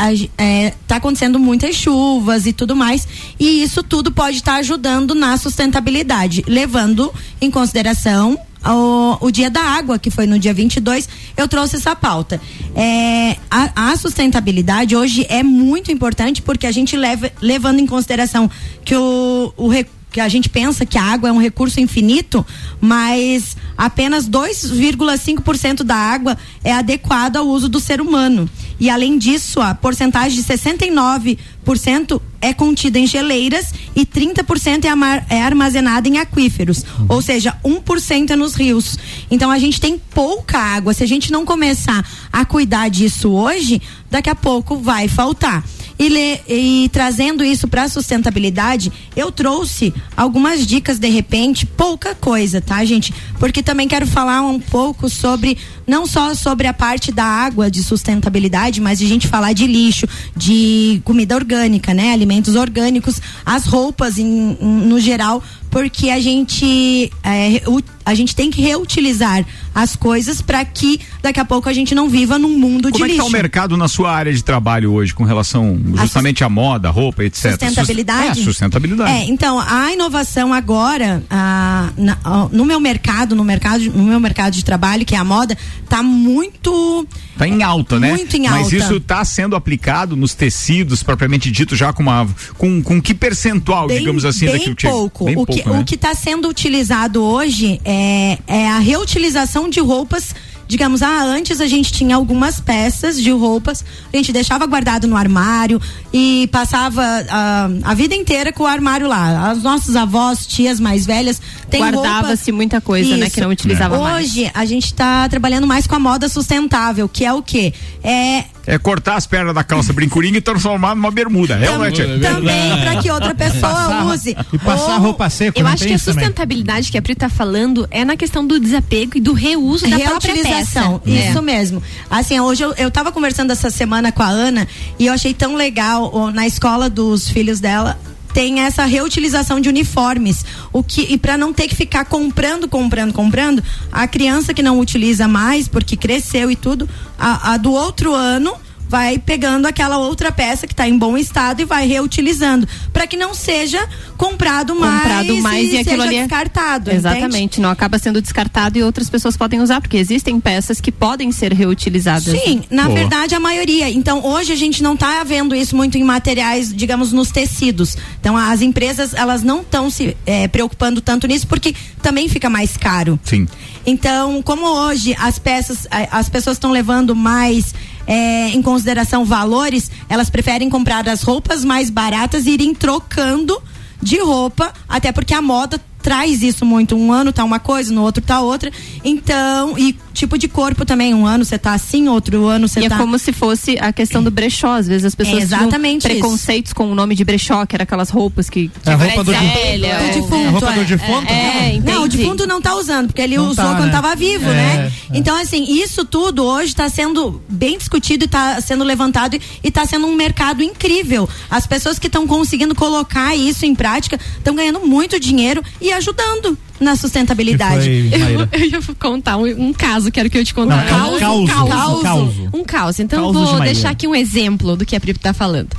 [0.82, 3.08] está acontecendo muitas chuvas e tudo mais,
[3.40, 9.62] e isso tudo pode estar ajudando na sustentabilidade, levando em consideração o, o dia da
[9.62, 12.42] água, que foi no dia 22, eu trouxe essa pauta.
[12.74, 18.50] É, a, a sustentabilidade hoje é muito importante porque a gente leva, levando em consideração
[18.86, 22.46] que o, o recurso que a gente pensa que a água é um recurso infinito,
[22.80, 28.48] mas apenas 2,5% da água é adequada ao uso do ser humano.
[28.80, 35.42] E além disso, a porcentagem de 69% é contida em geleiras e 30% é, é
[35.42, 39.00] armazenada em aquíferos, ou seja, 1% é nos rios.
[39.32, 40.94] Então a gente tem pouca água.
[40.94, 45.64] Se a gente não começar a cuidar disso hoje, daqui a pouco vai faltar.
[46.04, 52.14] E, le- e trazendo isso para a sustentabilidade, eu trouxe algumas dicas de repente, pouca
[52.14, 53.14] coisa, tá, gente?
[53.40, 57.82] Porque também quero falar um pouco sobre não só sobre a parte da água de
[57.84, 62.12] sustentabilidade, mas de gente falar de lixo, de comida orgânica, né?
[62.12, 65.42] Alimentos orgânicos, as roupas em- em- no geral,
[65.74, 67.62] porque a gente é,
[68.06, 72.08] a gente tem que reutilizar as coisas para que daqui a pouco a gente não
[72.10, 73.24] viva num mundo Como de é que lixo.
[73.24, 77.24] tá o mercado na sua área de trabalho hoje com relação justamente à moda, roupa,
[77.24, 77.52] etc?
[77.54, 78.40] Sustentabilidade?
[78.42, 79.12] É, sustentabilidade.
[79.12, 84.20] É, então, a inovação agora, ah, na- ó, no meu mercado, no mercado, no meu
[84.20, 85.58] mercado de trabalho, que é a moda,
[85.90, 87.08] tá muito.
[87.38, 88.10] Tá em alta, né?
[88.10, 88.76] Muito em Mas alta.
[88.76, 92.28] isso tá sendo aplicado nos tecidos, propriamente dito, já com uma.
[92.60, 95.26] Com, com que percentual, Bem, digamos assim, bem daquilo que pouco.
[95.26, 95.80] Bem o, pouco, que, né?
[95.80, 100.36] o que está sendo utilizado hoje é, é a reutilização de roupas.
[100.66, 105.16] Digamos, ah, antes a gente tinha algumas peças de roupas, a gente deixava guardado no
[105.16, 105.80] armário
[106.12, 109.52] e passava ah, a vida inteira com o armário lá.
[109.52, 113.36] As nossas avós, tias mais velhas, têm Guardava-se muita coisa, né, Isso.
[113.36, 114.26] que não utilizava mais.
[114.26, 117.74] Hoje a gente está trabalhando mais com a moda sustentável, que é o quê?
[118.02, 121.56] É É cortar as pernas da calça brincurinha e transformar numa bermuda.
[121.56, 124.38] É, tam- é, também para que outra pessoa use.
[124.54, 126.24] E passar Ou- roupa seca, Eu acho que a isso também?
[126.24, 130.00] sustentabilidade que a Pri tá falando é na questão do desapego e do reuso da
[130.00, 131.00] própria reutilização.
[131.00, 131.30] peça.
[131.30, 131.42] Isso É.
[131.42, 131.84] mesmo.
[132.10, 135.56] Assim, hoje eu, eu tava conversando essa semana com a Ana e eu achei tão
[135.56, 138.00] legal na escola dos filhos dela
[138.34, 140.44] tem essa reutilização de uniformes.
[140.72, 144.80] O que e para não ter que ficar comprando, comprando, comprando, a criança que não
[144.80, 148.56] utiliza mais porque cresceu e tudo, a, a do outro ano
[148.94, 153.18] vai pegando aquela outra peça que está em bom estado e vai reutilizando, para que
[153.18, 156.92] não seja comprado mais, comprado mais e, aquilo seja ali é- descartado.
[156.92, 156.98] entende?
[156.98, 161.32] Exatamente, não acaba sendo descartado e outras pessoas podem usar, porque existem peças que podem
[161.32, 162.40] ser reutilizadas.
[162.40, 163.00] Sim, na Boa.
[163.00, 163.90] verdade a maioria.
[163.90, 167.98] Então hoje a gente não está vendo isso muito em materiais, digamos, nos tecidos.
[168.20, 172.78] Então as empresas elas não estão se eh, preocupando tanto nisso porque também fica mais
[172.78, 173.20] caro.
[173.24, 173.48] Sim.
[173.86, 177.74] Então, como hoje as peças, eh, as pessoas estão levando mais
[178.08, 183.62] é, em consideração valores, elas preferem comprar as roupas mais baratas e irem trocando
[184.02, 186.96] de roupa, até porque a moda traz isso muito.
[186.96, 188.70] Um ano tá uma coisa, no outro tá outra.
[189.04, 191.14] Então, e tipo de corpo também.
[191.14, 192.96] Um ano você tá assim, outro ano você E tá.
[192.96, 194.76] é como se fosse a questão do brechó.
[194.76, 196.08] Às vezes as pessoas É tinham exatamente isso.
[196.08, 198.70] preconceitos com o nome de brechó, que era aquelas roupas que.
[198.86, 200.84] É a roupa do velha, do ou- defunto, A roupa do é.
[200.86, 201.32] defunto?
[201.34, 201.80] É.
[201.84, 203.92] Não, o defunto não tá usando, porque ele Não usou tá, quando né?
[203.92, 204.92] tava vivo, É, né?
[205.12, 205.18] é.
[205.18, 209.86] Então, assim, isso tudo hoje tá sendo bem discutido e tá sendo levantado e tá
[209.86, 211.28] sendo um mercado incrível.
[211.50, 216.58] As pessoas que estão conseguindo colocar isso em prática estão ganhando muito dinheiro e ajudando
[216.80, 218.10] na sustentabilidade.
[218.10, 218.50] Foi, Maíra?
[218.54, 220.78] Eu ia contar um, um caso, quero que eu te contar.
[220.78, 220.84] Não,
[221.14, 222.02] ca- causo, causo.
[222.02, 222.50] causo.
[222.54, 223.00] Um caos.
[223.00, 223.74] Então Causos de vou Maíra.
[223.74, 225.70] deixar aqui um exemplo do que a Pri tá falando.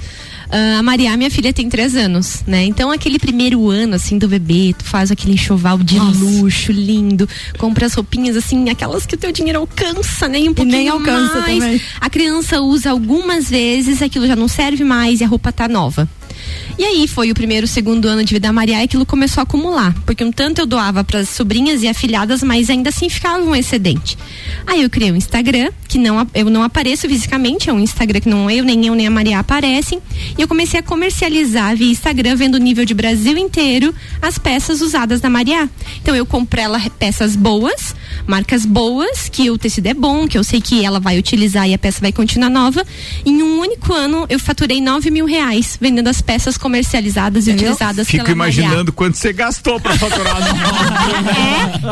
[0.50, 2.64] Ah, a Maria, minha filha, tem três anos, né?
[2.64, 7.28] Então, aquele primeiro ano, assim, do bebê, tu faz aquele enxoval de luxo, lindo,
[7.58, 10.38] compra as roupinhas, assim, aquelas que o teu dinheiro alcança, né?
[10.40, 11.58] E um pouquinho nem alcança mais.
[11.58, 11.80] também.
[12.00, 16.08] A criança usa algumas vezes, aquilo já não serve mais e a roupa tá nova.
[16.76, 19.44] E aí foi o primeiro, segundo ano de vida da Maria e aquilo começou a
[19.44, 19.94] acumular.
[20.04, 23.54] Porque um tanto eu doava para as sobrinhas e afilhadas, mas ainda assim ficava um
[23.54, 24.18] excedente.
[24.66, 28.28] Aí eu criei um Instagram, que não eu não apareço fisicamente, é um Instagram que
[28.28, 30.00] não eu, nem eu, nem a Maria aparecem.
[30.36, 34.80] E eu comecei a comercializar via Instagram, vendo o nível de Brasil inteiro, as peças
[34.80, 35.70] usadas da Maria.
[36.02, 37.94] Então eu compro ela peças boas,
[38.26, 41.74] marcas boas, que o tecido é bom, que eu sei que ela vai utilizar e
[41.74, 42.84] a peça vai continuar nova.
[43.24, 48.08] Em um único ano eu faturei 9 mil reais vendendo as peças comercializadas e utilizadas
[48.08, 48.62] Fico pela Maria.
[48.62, 50.34] imaginando quanto você gastou pra faturar.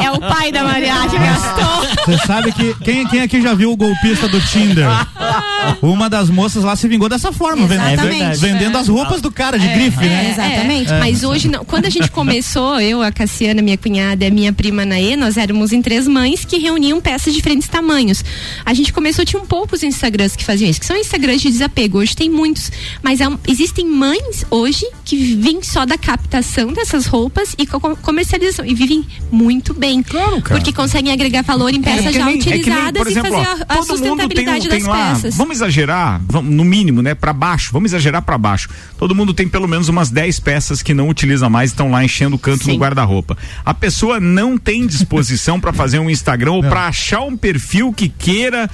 [0.03, 2.07] É, é o pai da Maria que gastou.
[2.07, 4.87] Você sabe que quem, quem aqui já viu o golpista do Tinder?
[5.83, 8.39] Uma das moças lá se vingou dessa forma, vend- Exatamente.
[8.39, 10.27] vendendo as roupas do cara de grife, né?
[10.27, 10.93] É, exatamente.
[10.93, 11.65] É, Mas hoje não.
[11.65, 15.37] Quando a gente começou, eu, a Cassiana, minha cunhada e a minha prima Naê, nós
[15.37, 18.25] éramos em três mães que reuniam peças de diferentes tamanhos.
[18.65, 21.99] A gente começou, tinham poucos Instagrams que faziam isso, que são Instagrams de desapego.
[21.99, 22.71] Hoje tem muitos.
[23.03, 27.97] Mas há um- existem mães hoje que vivem só da captação dessas roupas e co-
[27.97, 28.65] comercialização.
[28.65, 30.03] E vivem muito bem.
[30.03, 30.61] Claro, cara.
[30.61, 33.29] Porque conseguem agregar valor em É peças que já nem- é que nem, utilizadas exemplo,
[33.29, 35.22] e fazer a, a tem, sustentabilidade um- tem das lá, peças.
[35.31, 37.15] Vamos exagerar, vamos, no mínimo, né?
[37.15, 38.69] Pra baixo, vamos exagerar pra baixo.
[38.99, 42.05] Todo mundo tem pelo menos umas 10 peças que não utiliza mais e estão lá
[42.05, 42.73] enchendo o canto Sim.
[42.73, 43.37] no guarda-roupa.
[43.65, 48.09] A pessoa não tem disposição pra fazer um Instagram ou pra achar um perfil que
[48.09, 48.69] queira.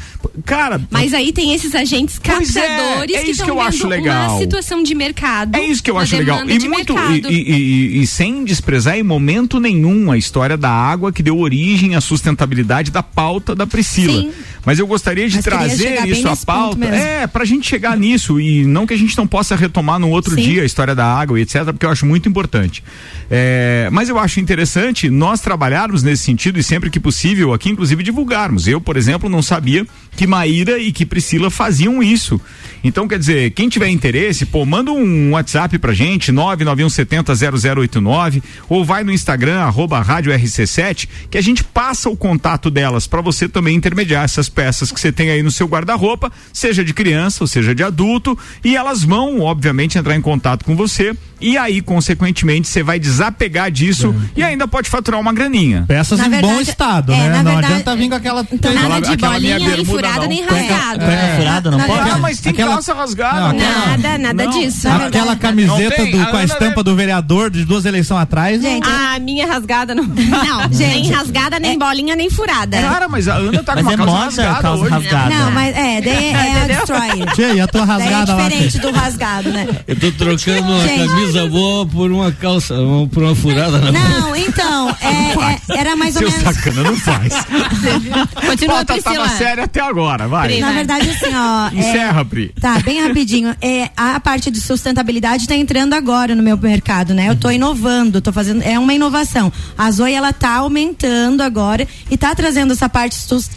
[0.44, 3.56] Cara, Mas aí tem esses agentes Pois é, captadores é que isso estão que eu
[3.56, 4.30] vendo acho legal.
[4.30, 5.56] uma situação de mercado.
[5.56, 6.40] É isso que eu acho legal.
[6.48, 7.52] E, muito, e, e-
[7.98, 12.00] e- e sem desprezar em momento nenhum a história da água que deu origem à
[12.00, 14.22] sustentabilidade da pauta da Priscila.
[14.22, 14.30] Sim.
[14.68, 16.84] Mas eu gostaria de Mas trazer isso à pauta.
[16.84, 20.34] É, pra gente chegar nisso e não que a gente não possa retomar no outro
[20.34, 20.42] Sim.
[20.42, 22.84] dia a história da água e etc, porque eu acho muito importante.
[23.30, 28.02] É, mas eu acho interessante nós trabalharmos nesse sentido e sempre que possível aqui, inclusive,
[28.02, 28.68] divulgarmos.
[28.68, 32.38] Eu, por exemplo, não sabia que Maíra e que Priscila faziam isso.
[32.84, 39.02] Então, quer dizer, quem tiver interesse, pô, manda um WhatsApp pra gente, 991700089, ou vai
[39.04, 43.74] no Instagram, arroba rádio RC7, que a gente passa o contato delas para você também
[43.76, 47.74] intermediar essas peças que você tem aí no seu guarda-roupa, seja de criança ou seja
[47.74, 52.82] de adulto, e elas vão, obviamente, entrar em contato com você, e aí, consequentemente, você
[52.82, 55.84] vai desapegar disso e ainda pode faturar uma graninha.
[55.86, 57.28] Peças Na em bom verdade- estado, é, né?
[57.28, 58.46] na Não verdade- adianta vir com aquela.
[58.52, 60.28] Então, Nada Aquela- de aquela bolinha, nem furada, não.
[60.28, 61.04] nem Cueca- rasgado.
[61.04, 62.10] cueca furada, não Na pode?
[62.10, 63.40] Ah, mas tem Aquela- calça rasgada.
[63.40, 63.96] Não, né?
[63.98, 64.50] Nada, nada Não.
[64.50, 64.88] disso.
[64.88, 68.60] Aquela Não camiseta do, com a estampa do vereador de duas eleições atrás.
[68.62, 70.04] Gente, Ah, a minha rasgada não.
[70.08, 72.80] Não, nem rasgada, nem bolinha, nem furada.
[72.80, 74.90] Cara, mas a Ana tá Mas com é uma calça moda rasgada calça hoje.
[74.92, 75.34] rasgada.
[75.34, 77.32] Não, mas é, daí é a destroyer.
[77.34, 78.48] Tia, e a tua Daí é rasgada lá?
[78.48, 79.68] diferente do rasgado, né?
[79.86, 81.08] Eu tô trocando uma Gente.
[81.08, 82.74] camisa boa por uma calça,
[83.12, 86.54] por uma furada na Não, então, é, é- era mais ou Seu menos.
[86.54, 87.32] sacana não faz.
[88.46, 89.14] Continua, Pauta Priscila.
[89.24, 90.48] tava séria até agora, vai.
[90.48, 90.76] Pri, Na vai.
[90.76, 91.68] verdade, assim, ó.
[91.68, 92.52] é- Encerra, Pri.
[92.60, 93.54] Tá, bem rapidinho.
[93.60, 97.28] É, a parte de sustentabilidade está entrando agora no meu mercado, né?
[97.28, 98.62] Eu tô inovando, tô fazendo.
[98.62, 99.52] É uma inovação.
[99.76, 103.16] A Zoe, ela tá aumentando agora e tá trazendo essa parte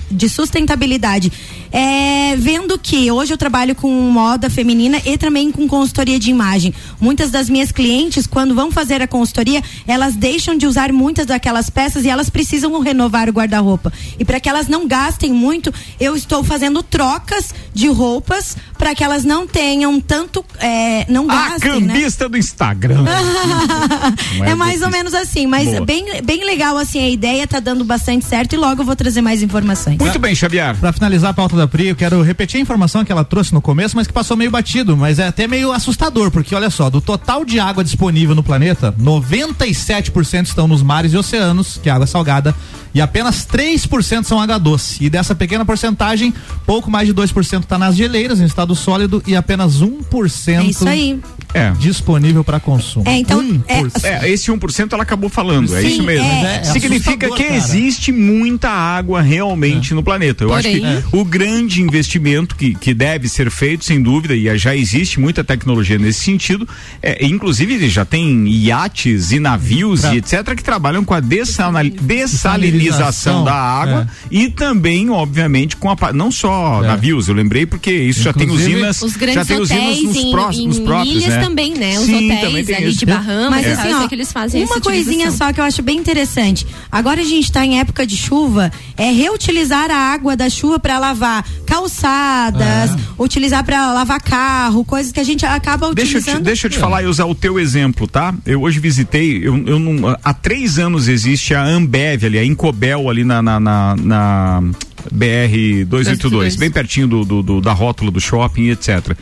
[0.09, 1.31] de sustentabilidade.
[1.71, 6.73] É, vendo que hoje eu trabalho com moda feminina e também com consultoria de imagem.
[6.99, 11.69] Muitas das minhas clientes, quando vão fazer a consultoria, elas deixam de usar muitas daquelas
[11.69, 13.91] peças e elas precisam renovar o guarda-roupa.
[14.19, 18.57] E para que elas não gastem muito, eu estou fazendo trocas de roupas minutos
[18.91, 21.93] para que elas não tenham tanto, é, não A gastem, né?
[21.93, 23.05] cambista do Instagram.
[24.37, 25.85] Não é mais ou menos assim, mas Boa.
[25.85, 29.21] bem, bem legal assim a ideia, tá dando bastante certo e logo eu vou trazer
[29.21, 29.97] mais informações.
[29.97, 30.75] Muito bem, Xavier.
[30.77, 33.61] Pra finalizar a pauta da Pri, eu quero repetir a informação que ela trouxe no
[33.61, 36.99] começo, mas que passou meio batido, mas é até meio assustador, porque olha só, do
[36.99, 42.07] total de água disponível no planeta, 97% estão nos mares e oceanos, que é água
[42.07, 42.55] salgada,
[42.93, 45.03] e apenas 3% são água doce.
[45.03, 46.33] E dessa pequena porcentagem,
[46.65, 50.87] pouco mais de 2% está nas geleiras, em estado sólido, e apenas 1% É isso
[50.87, 51.19] aí.
[51.53, 51.71] É.
[51.71, 53.03] disponível para consumo.
[53.07, 54.03] É, então, 1%.
[54.03, 56.25] É, esse 1% ela acabou falando, é Sim, isso mesmo.
[56.25, 56.57] é.
[56.57, 57.55] É Significa que cara.
[57.55, 60.43] existe muita água realmente no planeta.
[60.43, 64.57] Eu Porém- acho que o grande investimento que, que deve ser feito, sem dúvida, e
[64.57, 66.67] já existe muita tecnologia nesse sentido,
[67.01, 70.55] é, inclusive já tem iates e navios e etc.
[70.55, 76.83] que trabalham com a dessanal- dessalinização da água e também, obviamente, com a não só
[76.83, 76.87] É.
[76.87, 80.17] navios, eu lembrei porque isso já tem Inclusive, usinas, Os já tem usinas hotéis nos,
[80.17, 81.47] em, prós- em nos próprios, ilhas né?
[81.47, 81.99] também, né?
[81.99, 82.99] Os Sim, hotéis ali isso.
[82.99, 85.47] de Bahamas, Mas e assim, eu ó, sei que eles fazem uma essa coisinha utilização.
[85.47, 86.65] só que eu acho bem interessante.
[86.91, 90.97] Agora a gente tá em época de chuva, é reutilizar a água da chuva para
[90.99, 96.41] lavar calçadas, utilizar para lavar carro, coisas que a gente acaba Deixa eu, utilizando.
[96.41, 98.33] te, deixa eu te falar e usar o teu exemplo, tá?
[98.45, 103.09] Eu hoje visitei, eu, eu não, há três anos existe a Ambev ali, a Incobel
[103.09, 104.63] ali na, na, na, na
[105.11, 109.15] BR 282, bem pertinho do, do- do- da rótula do shopping, etc.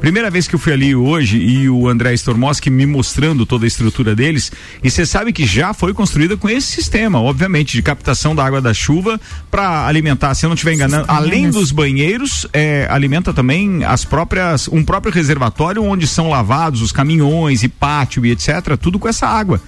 [0.00, 3.68] Primeira vez que eu fui ali hoje e o André Stormoski me mostrando toda a
[3.68, 8.34] estrutura deles, e você sabe que já foi construída com esse sistema, obviamente, de captação
[8.34, 9.20] da água da chuva
[9.50, 14.68] para alimentar, se eu não estiver enganando, além dos banheiros, é, alimenta também as próprias,
[14.68, 19.26] um próprio reservatório onde são lavados os caminhões e pátio e etc, tudo com essa
[19.26, 19.60] água.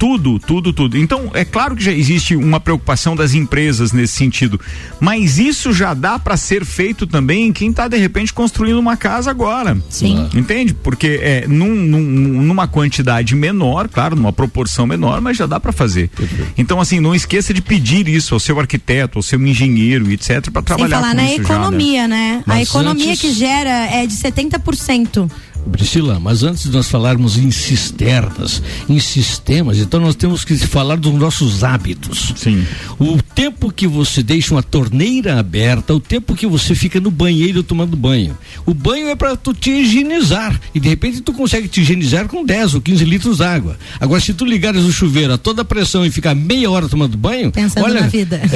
[0.00, 0.96] Tudo, tudo, tudo.
[0.96, 4.58] Então, é claro que já existe uma preocupação das empresas nesse sentido,
[4.98, 8.96] mas isso já dá para ser feito também em quem está de repente construindo uma
[8.96, 9.76] casa agora.
[9.90, 10.26] Sim.
[10.34, 10.72] Entende?
[10.72, 15.70] Porque é num- num- numa quantidade menor, claro, numa proporção menor, mas já dá para
[15.70, 16.10] fazer.
[16.56, 20.62] Então, assim, não esqueça de pedir isso ao seu arquiteto, ao seu engenheiro, etc, para
[20.62, 21.54] Sem trabalhar falar com na isso já, né?
[21.60, 22.42] economia, né?
[22.46, 25.30] A economia antes- que gera é de 70%.
[25.70, 30.96] Priscila, mas antes de nós falarmos em cisternas, em sistemas, então nós temos que falar
[30.96, 32.32] dos nossos hábitos.
[32.36, 32.64] Sim.
[32.98, 37.62] O tempo que você deixa uma torneira aberta, o tempo que você fica no banheiro
[37.62, 38.36] tomando banho.
[38.66, 42.44] O banho é para tu te higienizar e de repente tu consegue te higienizar com
[42.44, 43.78] 10 ou 15 litros d'água.
[44.00, 47.50] Agora se tu ligares o chuveiro a toda pressão e ficar meia hora tomando banho,
[47.52, 48.40] Pensando olha, na vida.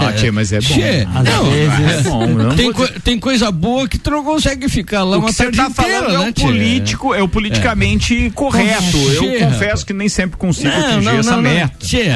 [0.00, 0.66] Ah, tia, mas é bom.
[0.74, 1.78] Tchê, Às não, vezes.
[1.80, 5.16] É bom, eu não tem, co- tem coisa boa que tu não consegue ficar lá
[5.16, 6.43] o uma que você tarde tá inteira, falando né, é tchê?
[6.46, 8.96] Político, é, o politicamente correto.
[8.96, 11.74] Eu confesso que nem sempre consigo Não, atingir não, essa não, meta.
[11.86, 12.06] Tchê,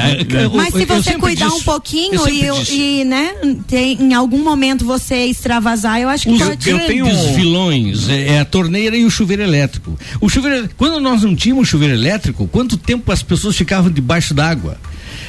[0.43, 3.31] eu- Mas se você cuidar um pouquinho e, e, né,
[3.67, 6.69] tem, em algum momento você extravasar, eu acho que Os pode.
[6.69, 9.97] eu tenho- vilões é, é a torneira e o chuveiro elétrico.
[10.21, 14.77] O chuveiro, quando nós não tínhamos chuveiro elétrico, quanto tempo as pessoas ficavam debaixo d'água?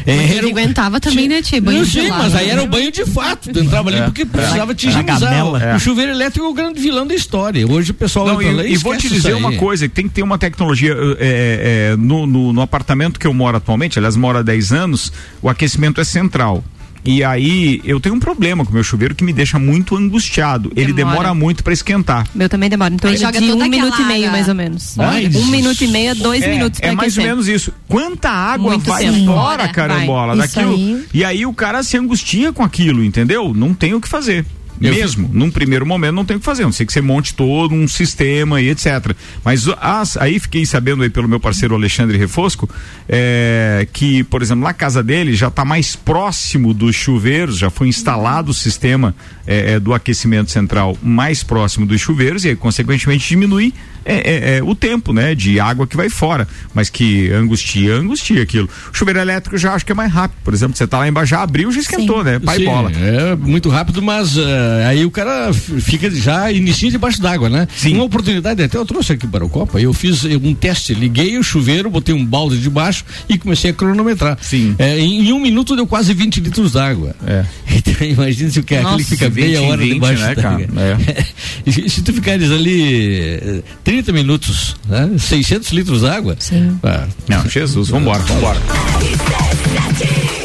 [0.06, 1.60] É, Mas era ele aguentava também, né, Tia?
[1.60, 2.52] Banho Não, de sim, gelado, mas aí né?
[2.52, 3.52] era o banho de fato.
[3.52, 5.46] Tu entrava ali porque precisava te higienizar.
[5.76, 7.66] O chuveiro elétrico é o grande vilão da história.
[7.66, 10.14] Hoje o pessoal Não, entra lá e, e vou te dizer uma coisa, tem que
[10.14, 14.38] ter uma tecnologia é, é, no, no, no apartamento que eu moro atualmente, aliás, moro
[14.38, 16.64] há 10 anos, o aquecimento é central.
[17.04, 20.70] E aí eu tenho um problema com o meu chuveiro que me deixa muito angustiado.
[20.76, 21.16] Ele Demora.
[21.16, 22.26] demora muito para esquentar.
[22.34, 22.92] Meu também demora.
[22.92, 24.32] Então Aí ele joga de um minuto e meio, água.
[24.32, 24.96] mais ou menos.
[24.96, 25.34] Mais?
[25.36, 27.72] Um minuto e meio, dois é, minutos pra é mais ou menos isso.
[27.88, 29.26] Quanta água Muito vai tempo.
[29.32, 29.72] fora, Vai.
[29.72, 30.74] carambola, Isso daquilo.
[30.74, 31.04] aí.
[31.14, 33.52] E aí o cara se angustia com aquilo, entendeu?
[33.54, 34.44] Não tem o que fazer.
[34.80, 37.34] Eu Mesmo, num primeiro momento não tem o que fazer, não sei que você monte
[37.34, 39.14] todo um sistema e etc.
[39.44, 42.68] Mas as- aí fiquei sabendo aí pelo meu parceiro Alexandre Refosco
[43.08, 47.88] é, que, por exemplo, na casa dele já está mais próximo dos chuveiros, já foi
[47.88, 49.14] instalado o sistema
[49.46, 54.56] é, é, do aquecimento central mais próximo dos chuveiros e aí, consequentemente diminui é, é,
[54.58, 58.68] é, o tempo, né, de água que vai fora, mas que angustia, angustia aquilo.
[58.92, 61.30] O chuveiro elétrico já acho que é mais rápido, por exemplo, você tá lá embaixo,
[61.30, 62.90] já abriu, já esquentou, né, pai Sim, bola.
[62.92, 67.68] É muito rápido, mas eh, aí o cara fica já inicia debaixo d'água, né?
[67.76, 67.94] Sim.
[67.94, 71.38] Uma oportunidade, até eu trouxe aqui para o Copa, eu fiz eh, um teste, liguei
[71.38, 74.38] o chuveiro, botei um balde debaixo e comecei a cronometrar.
[74.40, 74.74] Sim.
[74.78, 77.14] Eh, em, em um minuto deu quase 20 litros d'água.
[77.26, 77.44] É.
[77.90, 80.66] Então imagina se o cara Nossa, fica 20 meia hora 20, debaixo né, d'água.
[80.66, 80.98] cara?
[81.66, 85.10] E se tu ficares ali 30 minutos, né?
[85.18, 86.36] 600 litros d'água.
[86.38, 86.78] Sim.
[86.84, 88.60] Ah, Não, Jesus, vambora, vambora.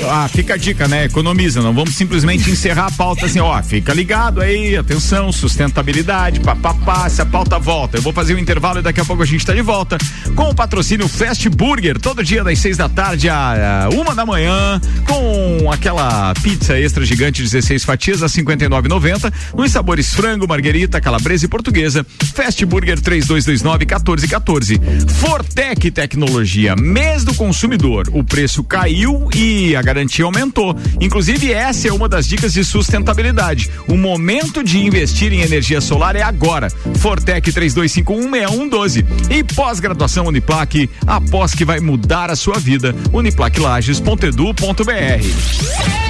[0.10, 1.06] Ah, fica a dica, né?
[1.06, 7.10] Economiza, não vamos simplesmente encerrar a pauta assim, ó, fica ligado aí, atenção, sustentabilidade, papapá,
[7.10, 7.98] se a pauta volta.
[7.98, 9.98] Eu vou fazer um intervalo e daqui a pouco a gente tá de volta
[10.36, 14.26] com o patrocínio Fast Burger, todo dia das seis da tarde a, a uma da
[14.26, 21.46] manhã, com aquela pizza extra gigante, 16 fatias a 59,90, nos sabores frango, marguerita, calabresa
[21.46, 22.06] e portuguesa.
[22.34, 24.80] Fast Burger 3229 1414.
[25.20, 28.10] Fortec Tecnologia, mês do consumidor.
[28.12, 30.76] O preço caiu e a garantia aumentou.
[31.00, 33.70] Inclusive, essa é uma das dicas de sustentabilidade.
[33.88, 36.70] O momento de investir em energia solar é agora.
[37.00, 39.06] Fortec 32516112.
[39.30, 42.94] E pós-graduação Uniplaque, após que vai mudar a sua vida.
[43.14, 46.05] uniplaquilages.edu.br.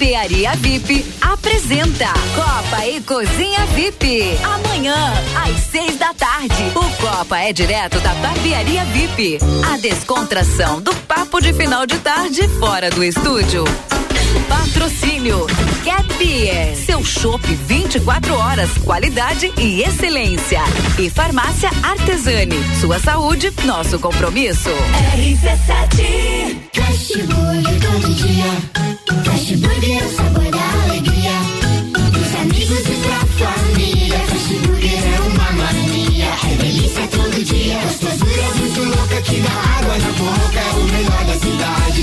[0.00, 4.34] Barbearia VIP apresenta Copa e Cozinha VIP.
[4.42, 4.94] Amanhã,
[5.36, 6.72] às seis da tarde.
[6.74, 9.38] O Copa é direto da Barbearia VIP.
[9.70, 13.64] A descontração do papo de final de tarde fora do estúdio.
[14.48, 15.46] Patrocínio
[15.84, 20.60] Cat Beer, seu chopp 24 horas, qualidade e excelência.
[20.98, 24.70] E Farmácia Artesani, sua saúde, nosso compromisso.
[25.16, 28.50] RC7 Fast Burger todo dia.
[29.24, 31.32] Fast Burger é o sabor da alegria.
[32.12, 34.18] Dos amigos e pra família.
[34.18, 36.26] Fast Burger é uma mania.
[36.44, 37.78] É delícia todo dia.
[37.80, 40.60] Gostosura muito louca que dá água na boca.
[40.60, 41.99] É o melhor da cidade.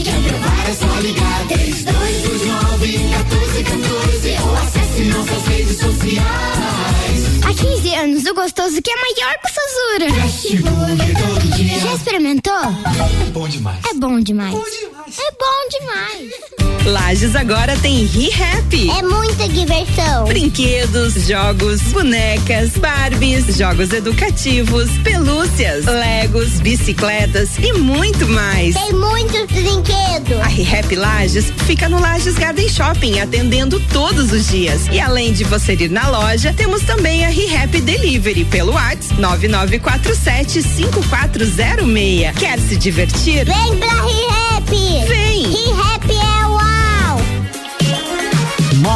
[0.67, 1.47] É só ligar.
[1.47, 7.16] 3229 1414 ou acesse nossas redes sociais.
[7.43, 10.09] Há 15 anos, o gostoso que é maior que o Sazura.
[11.79, 12.53] Já experimentou?
[12.53, 13.79] É bom demais.
[13.89, 14.53] É bom demais.
[14.55, 16.57] É bom demais.
[16.87, 18.89] Lages agora tem ReHap.
[18.89, 20.25] É muita diversão.
[20.25, 28.73] Brinquedos, jogos, bonecas, Barbies, jogos educativos, pelúcias, Legos, bicicletas e muito mais.
[28.75, 30.39] Tem muitos brinquedos.
[30.41, 34.87] A ReHap Lages fica no Lages Garden Shopping, atendendo todos os dias.
[34.89, 40.61] E além de você ir na loja, temos também a ReHap Delivery pelo WhatsApp 9947
[40.61, 42.33] 5406.
[42.39, 43.45] Quer se divertir?
[43.45, 44.69] Vem pra ReHap.
[44.69, 45.43] Vem.
[45.51, 45.86] ReHap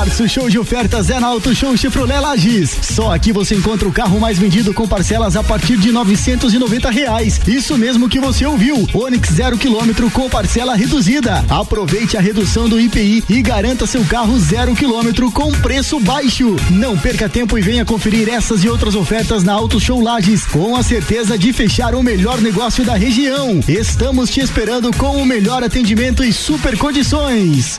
[0.01, 2.75] Março Show de Ofertas é na Auto Show Chevrolet Lages.
[2.81, 7.39] Só aqui você encontra o carro mais vendido com parcelas a partir de 990 reais.
[7.45, 8.87] Isso mesmo que você ouviu.
[8.95, 11.45] Onix zero quilômetro com parcela reduzida.
[11.47, 16.55] Aproveite a redução do IPI e garanta seu carro zero quilômetro com preço baixo.
[16.71, 20.75] Não perca tempo e venha conferir essas e outras ofertas na Auto Show Lages com
[20.75, 23.59] a certeza de fechar o melhor negócio da região.
[23.67, 27.77] Estamos te esperando com o melhor atendimento e super condições.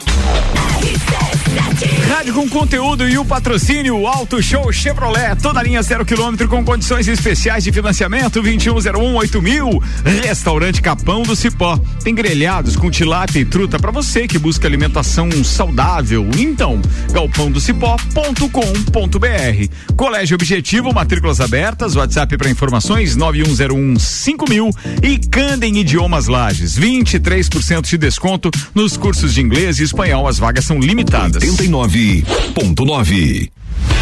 [2.22, 7.08] Rádio com conteúdo e o patrocínio Auto Show Chevrolet, toda linha zero quilômetro com condições
[7.08, 9.82] especiais de financiamento 2101 8000.
[10.22, 11.80] Restaurante Capão do Cipó.
[12.04, 16.28] Tem grelhados com tilápia e truta para você que busca alimentação saudável.
[16.38, 19.94] Então, galpãodocipó.com.br.
[19.96, 24.70] Colégio Objetivo, matrículas abertas, WhatsApp para informações 9101 5000
[25.02, 30.28] e Candem Idiomas Lages, 23% de desconto nos cursos de inglês e espanhol.
[30.28, 31.42] As vagas são limitadas.
[31.42, 33.50] 89.9.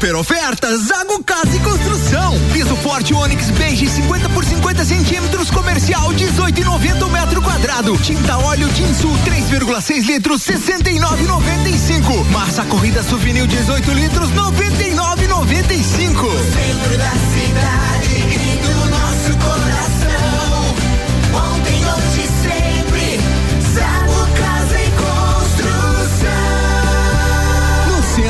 [0.00, 2.34] Super ofertas Zago Casa e Construção.
[2.54, 7.98] Piso forte Onix Beige 50 por 50 centímetros comercial 18,90 metro quadrado.
[7.98, 12.24] Tinta óleo Tinsul 3,6 litros 69,95.
[12.30, 15.74] Massa corrida Suvinil 18 litros 99,95.
[15.74, 18.19] Centro da cidade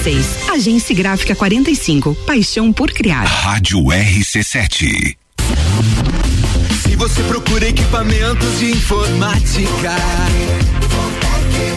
[0.00, 0.48] 2236.
[0.50, 2.14] Agência Gráfica 45.
[2.26, 3.24] Paixão por criar.
[3.24, 5.16] Rádio RC7.
[6.82, 9.94] Se você procura equipamentos de informática,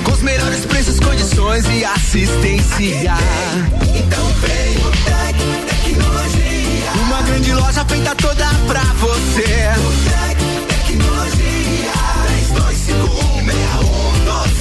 [0.04, 3.16] com os melhores preços, condições e assistência,
[3.96, 6.92] então vem o Tec Tecnologia.
[7.06, 9.44] Uma grande loja feita toda pra você.
[9.78, 11.44] O Tec Tecnologia.
[12.54, 13.83] 32516112.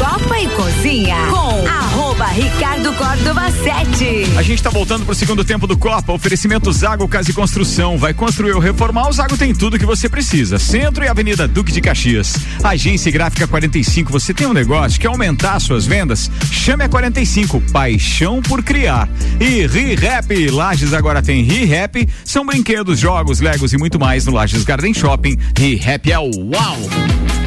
[0.00, 4.32] Copa e Cozinha com arroba Ricardo Córdova 7.
[4.38, 6.14] A gente tá voltando pro segundo tempo do Copa.
[6.14, 7.98] Oferecimento Zago Casa e Construção.
[7.98, 10.58] Vai construir ou reformar, o Zago tem tudo que você precisa.
[10.58, 12.34] Centro e Avenida Duque de Caxias.
[12.64, 14.10] Agência Gráfica 45.
[14.10, 16.30] Você tem um negócio, quer aumentar suas vendas?
[16.50, 17.60] Chame a 45.
[17.70, 19.06] Paixão por criar.
[19.38, 20.50] E ReHap.
[20.50, 22.08] Lages agora tem ReHap.
[22.24, 25.36] São brinquedos, jogos, legos e muito mais no Lages Garden Shopping.
[25.54, 27.39] ReHap é o uau!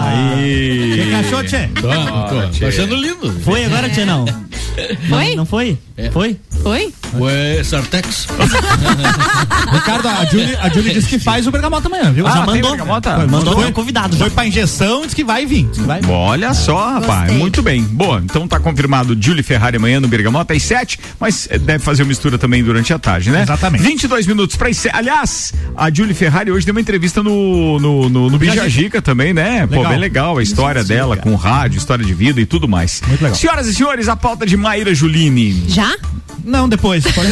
[0.07, 1.11] Aí.
[1.11, 1.67] Você achou, Tchê?
[1.67, 3.29] Tô, tô, tô achando lindo.
[3.41, 4.25] Foi agora, Tchê, não?
[4.25, 5.27] Foi?
[5.31, 5.77] Não, não foi?
[6.13, 6.39] Foi?
[6.63, 6.93] Foi?
[7.15, 8.27] Ué, Sartex?
[9.73, 12.25] Ricardo, a Julie, a Julie disse que faz o bergamota amanhã, viu?
[12.27, 12.71] Ah, Já tem mandou.
[12.71, 13.15] bergamota?
[13.15, 14.25] Foi, Mandou foi, convidado já.
[14.25, 15.65] Foi pra injeção, disse que vai vir.
[15.67, 16.09] Disse que vai vir.
[16.11, 17.37] Olha só, rapaz, Gostei.
[17.37, 17.83] muito bem.
[17.83, 22.03] Boa, então tá confirmado Julie Ferrari amanhã no Bergamota às 7, mas eh, deve fazer
[22.03, 23.41] uma mistura também durante a tarde, né?
[23.43, 23.83] Exatamente.
[23.83, 28.29] 22 minutos para as Aliás, a Julie Ferrari hoje deu uma entrevista no no, no,
[28.29, 29.65] no Bijagica também, né?
[29.67, 29.91] Pô, Legal.
[29.91, 33.01] bem legal a história dela com rádio, história de vida e tudo mais.
[33.07, 33.37] Muito legal.
[33.37, 35.65] Senhoras e senhores, a pauta de Maíra Juline.
[35.67, 35.95] Já?
[36.43, 37.00] Não, depois.
[37.13, 37.29] Pode...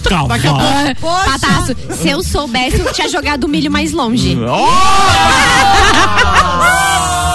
[0.08, 0.38] Calma.
[1.24, 4.36] Pataço, se eu soubesse, eu tinha jogado o milho mais longe.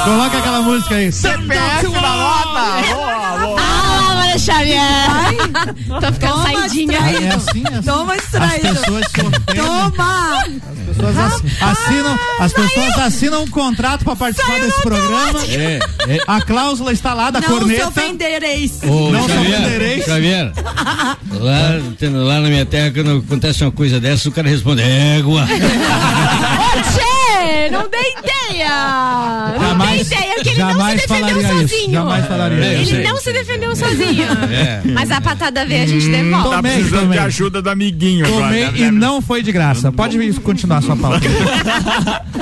[0.05, 1.11] Coloca aquela música aí.
[1.11, 2.93] CPF na nota!
[2.93, 3.59] Boa, boa.
[3.59, 5.14] Ah, Maria Xavier!
[6.01, 6.97] Tô ficando saidinha.
[6.97, 7.82] É assim, é assim.
[7.86, 8.68] Toma As distraído.
[8.80, 9.56] pessoas se ofendem.
[9.56, 10.43] Toma!
[10.43, 15.39] As pessoas ass- assinam, as pessoas assinam um contrato pra participar desse programa.
[15.47, 16.20] É, é.
[16.28, 17.88] A cláusula está lá da Não se corneta.
[17.88, 18.80] ofendereis.
[18.84, 20.06] Ô, Não se Xavier, ofendereis.
[20.06, 20.51] Xavier,
[21.32, 25.45] lá, lá na minha terra, quando acontece uma coisa dessa, o cara responde, égua.
[27.66, 28.70] Tchê, não dei ideia!
[29.59, 31.91] Não Jamais- dei ideia, porque ele não se defendeu falaria isso, sozinho.
[31.91, 34.26] jamais falaria É, eu Ele não se defendeu sozinho.
[34.51, 34.82] É.
[34.86, 36.49] Mas a patada veio, a gente devolve.
[36.49, 37.20] Tá Tomei, precisando tomei.
[37.20, 38.78] de ajuda do amiguinho Tomei agora.
[38.78, 39.91] e não foi de graça.
[39.91, 41.20] Pode vir continuar a sua pauta.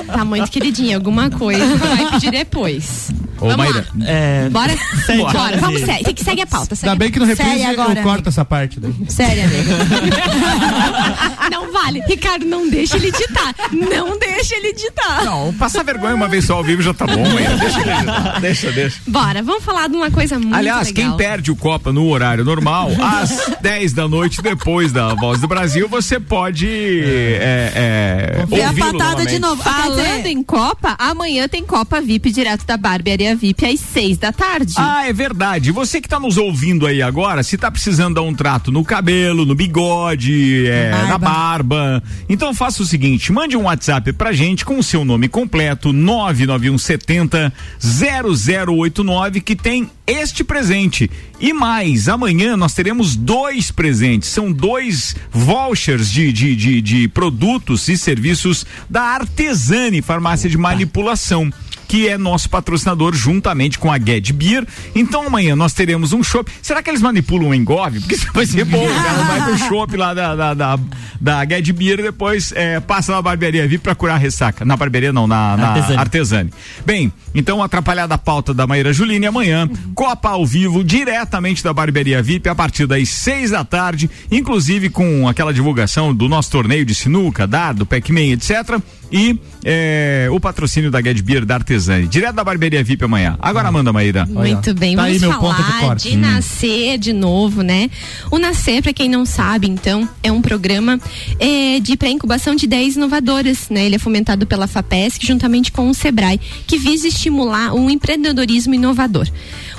[0.08, 3.10] Tá muito queridinha, alguma coisa vai pedir depois.
[3.40, 4.06] Ô, Vamos Maíra, lá.
[4.10, 4.74] É, Bora?
[5.06, 6.04] Sete Bora, horas vamos e- sério.
[6.06, 6.76] Tem que segue a pauta.
[6.76, 8.94] Segue Ainda bem que no reprise Sério agora, eu corto essa parte daí.
[9.08, 9.70] Sério, amigo.
[11.52, 13.54] Não vale Ricardo, não deixa ele editar.
[13.72, 15.24] Não deixa ele editar.
[15.26, 17.56] Não, passar vergonha uma vez só ao vivo já tá bom, Maíra.
[17.58, 19.00] Deixa, deixa, deixa, deixa.
[19.08, 21.10] Bora, vamos falar de uma coisa muito Aliás, legal.
[21.10, 25.48] quem perde o Copa no horário normal, às 10 da noite, depois da Voz do
[25.48, 29.40] Brasil, você pode é, é, Ver a ouvi-lo patada de novamente.
[29.40, 29.62] novo.
[29.66, 34.32] Ah, Falando em Copa, amanhã tem Copa VIP direto da Barbearia VIP às seis da
[34.32, 34.74] tarde.
[34.78, 35.72] Ah, é verdade.
[35.72, 39.46] Você que tá nos ouvindo aí agora, se tá precisando dar um trato no cabelo,
[39.46, 44.78] no bigode, é, na barba, então faça o seguinte, mande um WhatsApp pra gente com
[44.78, 51.10] o seu nome completo, 99170 0089, que tem este presente.
[51.40, 54.30] E mais, amanhã nós teremos dois presentes.
[54.30, 61.52] São dois vouchers de, de, de, de produtos e serviços da Artesani, farmácia de manipulação
[61.94, 64.66] que é nosso patrocinador juntamente com a Get Beer.
[64.96, 66.44] Então amanhã nós teremos um show.
[66.60, 68.00] Será que eles manipulam o engove?
[68.00, 68.84] Porque isso vai ser bom.
[68.84, 69.06] né?
[69.08, 70.80] Ela vai pro show lá da, da, da,
[71.22, 74.66] da Get Beer e depois é, passa na barbearia VIP pra curar a ressaca.
[74.66, 76.00] Na barbearia não, na, na Artesani.
[76.00, 76.54] Artesani.
[76.84, 82.24] Bem, então atrapalhada a pauta da Maíra Juline amanhã, Copa ao vivo, diretamente da barbearia
[82.24, 86.96] VIP, a partir das seis da tarde, inclusive com aquela divulgação do nosso torneio de
[86.96, 88.82] sinuca, dado, Pac-Man, etc.
[89.14, 92.08] E é, o patrocínio da Get Beer da Artesani.
[92.08, 93.38] Direto da barbearia VIP amanhã.
[93.40, 94.26] Agora manda, Maíra.
[94.26, 96.10] Muito bem, Tá aí vamos de falar corte.
[96.10, 96.20] de Hum.
[96.22, 97.92] Nascer de novo, né?
[98.32, 101.00] O Nascer, para quem não sabe, então, é um programa
[101.40, 103.86] é, de pré-incubação de ideias inovadoras, né?
[103.86, 109.28] Ele é fomentado pela FAPESC juntamente com o SEBRAE, que visa estimular um empreendedorismo inovador.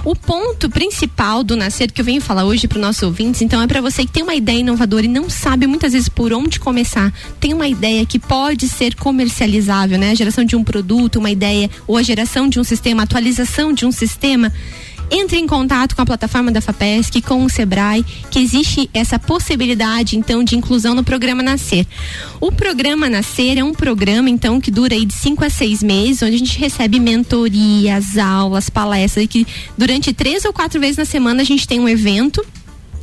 [0.05, 3.63] O ponto principal do Nascer, que eu venho falar hoje para os nossos ouvintes, então,
[3.63, 6.61] é para você que tem uma ideia inovadora e não sabe muitas vezes por onde
[6.61, 10.11] começar, tem uma ideia que pode ser comercializável, né?
[10.11, 13.87] A geração de um produto, uma ideia, ou a geração de um sistema, atualização de
[13.87, 14.53] um sistema.
[15.11, 20.17] Entre em contato com a plataforma da FAPESC, com o Sebrae, que existe essa possibilidade,
[20.17, 21.87] então, de inclusão no programa Nascer.
[22.41, 26.23] O programa Nascer é um programa, então, que dura aí de cinco a seis meses,
[26.23, 29.47] onde a gente recebe mentorias, aulas, palestras, e que
[29.79, 32.45] durante três ou quatro vezes na semana a gente tem um evento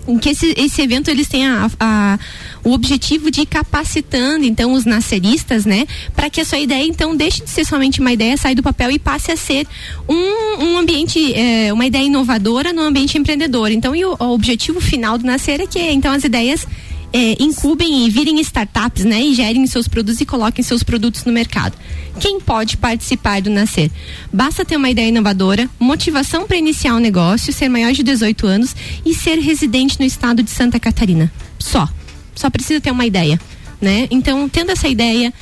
[0.08, 2.20] em que esse, esse evento eles têm a, a-
[2.64, 7.16] o objetivo de ir capacitando então os nasceristas, né, para que a sua ideia então
[7.16, 9.68] deixe de ser somente uma ideia, saia do papel e passe a ser
[10.08, 13.72] um, um ambiente, eh, uma ideia inovadora no ambiente empreendedor.
[13.72, 16.66] Então, e o, o objetivo final do nascer é que então as ideias
[17.14, 21.32] eh, incubem e virem startups, né, e gerem seus produtos e coloquem seus produtos no
[21.32, 21.76] mercado.
[22.20, 23.90] Quem pode participar do Nascer?
[24.32, 28.76] Basta ter uma ideia inovadora, motivação para iniciar um negócio, ser maior de 18 anos
[29.06, 31.32] e ser residente no estado de Santa Catarina.
[31.58, 31.90] Só.
[32.36, 33.40] Só precisa ter uma ideia,
[33.80, 34.08] né?
[34.12, 35.34] Então, tendo essa ideia,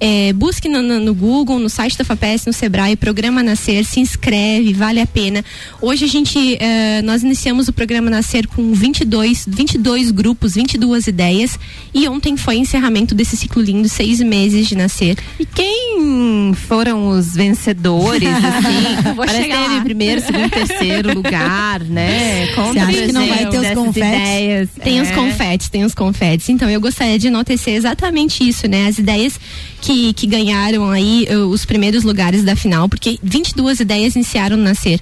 [0.00, 4.72] é, busque no, no- Google, no site da FAPES, no Sebrae, programa Nascer, se inscreve,
[4.72, 5.44] vale a pena.
[5.80, 11.58] Hoje a gente, é, nós iniciamos o programa Nascer com 22, 22 grupos, 22 ideias
[11.94, 15.16] e ontem foi o encerramento desse ciclo lindo, seis meses de Nascer.
[15.38, 19.14] E quem foram os vencedores, assim?
[19.14, 22.48] Vou Parece chegar teve primeiro, segundo, terceiro lugar, né?
[22.54, 23.96] Conta acha pra que não vai ter os confetes?
[23.96, 24.68] ideias.
[24.82, 25.12] Tem os É.
[25.14, 26.48] confetes, tem os confetes.
[26.48, 28.86] Então eu gostaria de enaltecer exatamente isso, né?
[28.88, 29.38] As ideias
[29.84, 34.98] que, que ganharam aí eh, os primeiros lugares da final, porque 22 ideias iniciaram Nascer.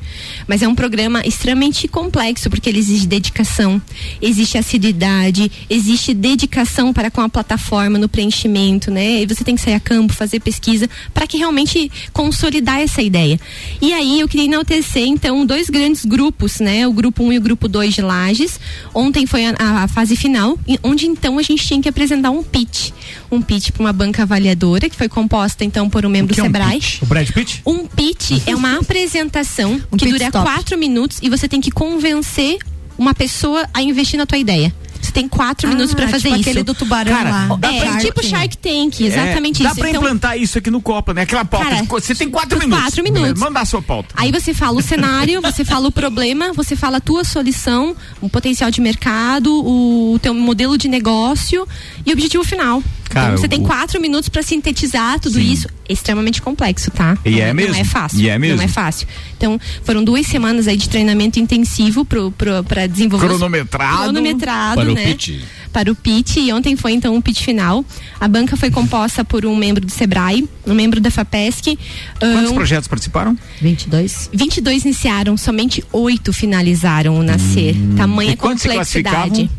[0.49, 3.81] Mas é um programa extremamente complexo, porque ele exige dedicação,
[4.21, 9.23] existe assiduidade, existe dedicação para com a plataforma no preenchimento, né?
[9.23, 13.39] E você tem que sair a campo, fazer pesquisa, para que realmente consolidar essa ideia.
[13.81, 16.89] E aí eu queria enaltecer, então, dois grandes grupos, né?
[16.89, 18.59] O grupo 1 um e o grupo 2 de Lages.
[18.93, 22.91] Ontem foi a, a- fase final, onde então a gente tinha que apresentar um pitch.
[23.31, 26.81] Um pitch para uma banca avaliadora, que foi composta então por um membro do Sebrae.
[27.03, 27.63] O Brad Pitt?
[27.67, 30.45] Um pitch é uma apresentação que pit dura stop.
[30.45, 32.59] quatro minutos e você tem que convencer
[32.99, 34.73] uma pessoa a investir na tua ideia.
[35.01, 36.49] Você tem quatro Ah, minutos para fazer tipo isso.
[36.51, 37.57] aquele do tubarão Cara, lá.
[37.59, 39.75] dá É, tipo Shark Tank, exatamente É, isso.
[39.75, 41.23] Dá pra Então, implantar isso aqui no Copa, né?
[41.23, 41.67] Aquela pauta.
[41.69, 42.85] Cara, você tem quatro minutos.
[42.85, 43.41] quatro minutos.
[43.43, 44.15] Mandar a sua pauta.
[44.17, 48.29] Aí você fala o cenário, você fala o problema, você fala a tua solução, o
[48.29, 51.67] potencial de mercado, o teu modelo de negócio
[52.07, 52.81] e o objetivo final.
[53.13, 55.69] Cara, então você tem o- quatro minutos para sintetizar tudo isso.
[55.89, 57.19] Extremamente complexo, tá?
[57.25, 57.75] E não, é não mesmo.
[57.77, 58.21] é fácil.
[58.21, 58.57] E é mesmo.
[58.57, 59.07] Não é fácil.
[59.37, 63.27] Então foram duas semanas aí de treinamento intensivo para desenvolver.
[63.27, 64.03] Cronometrado.
[64.05, 65.05] Cronometrado, Para o né?
[65.07, 65.41] pitch.
[65.73, 67.85] para o pitch e ontem foi então o pitch final.
[68.21, 71.79] A banca foi composta por um membro do Sebrae, um membro da FAPESC.
[72.19, 73.37] Quantos um, projetos participaram?
[73.61, 74.31] 22.
[74.33, 77.75] 22 iniciaram, somente oito finalizaram o nascer.
[77.97, 78.35] Tamanha Hum.
[78.35, 79.51] E quantos se complexidade.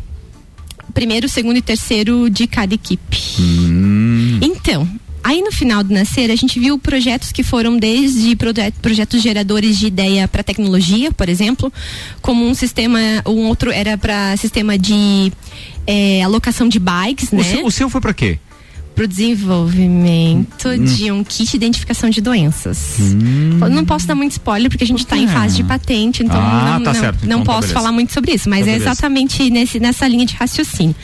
[0.94, 3.18] Primeiro, segundo e terceiro de cada equipe.
[3.38, 4.38] Hum.
[4.40, 4.88] Então,
[5.22, 9.76] aí no final do nascer, a gente viu projetos que foram desde proje- projetos geradores
[9.78, 11.72] de ideia para tecnologia, por exemplo,
[12.22, 15.32] como um sistema, um outro era para sistema de
[15.86, 17.42] eh, alocação de bikes, O, né?
[17.42, 18.38] seu, o seu foi pra quê?
[18.94, 20.84] Para o desenvolvimento Hum.
[20.84, 22.98] de um kit de identificação de doenças.
[23.60, 26.40] Eu não posso dar muito spoiler porque a gente está em fase de patente, então
[26.40, 27.74] Ah, não, tá não, não Então tá posso beleza.
[27.74, 30.94] falar muito sobre isso, mas Então é exatamente nesse, nessa linha de raciocínio.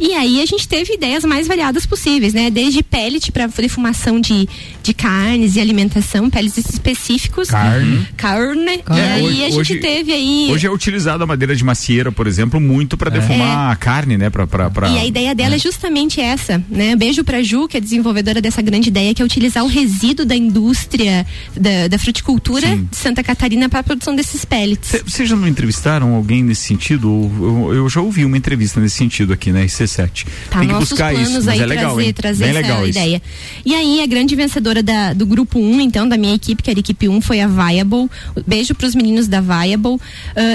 [0.00, 2.50] E aí a gente teve ideias mais variadas possíveis, né?
[2.50, 4.48] Desde pellet para defumação de,
[4.82, 7.48] de carnes e alimentação, pellets específicos.
[7.48, 8.06] Carne.
[8.16, 8.82] Carne.
[8.90, 10.48] E É, aí hoje- a gente hoje- teve aí.
[10.50, 14.30] Hoje é utilizada a madeira de macieira, por exemplo, muito para defumar a carne, né?
[14.30, 16.96] Pra, pra, pra- E a ideia dela é justamente essa, né?
[16.96, 20.34] Beijo pra Ju, que é desenvolvedora dessa grande ideia, que é utilizar o resíduo da
[20.36, 21.26] indústria
[21.56, 24.88] da, da fruticultura de Santa Catarina para a produção desses pellets.
[24.90, 27.30] Cê- Vocês já não entrevistaram alguém nesse sentido?
[27.68, 29.64] Eu, eu já ouvi uma entrevista nesse sentido aqui, né?
[29.92, 30.26] RC7.
[30.50, 32.12] Tá Tem que buscar planos isso, mas aí é legal, trazer, hein?
[32.12, 33.22] trazer Bem essa legal ideia.
[33.64, 36.78] E aí, a grande vencedora da- do grupo 1, então, da minha equipe, que era
[36.78, 38.08] a equipe 1, foi a Viable.
[38.46, 39.98] Beijo pros meninos da Viable.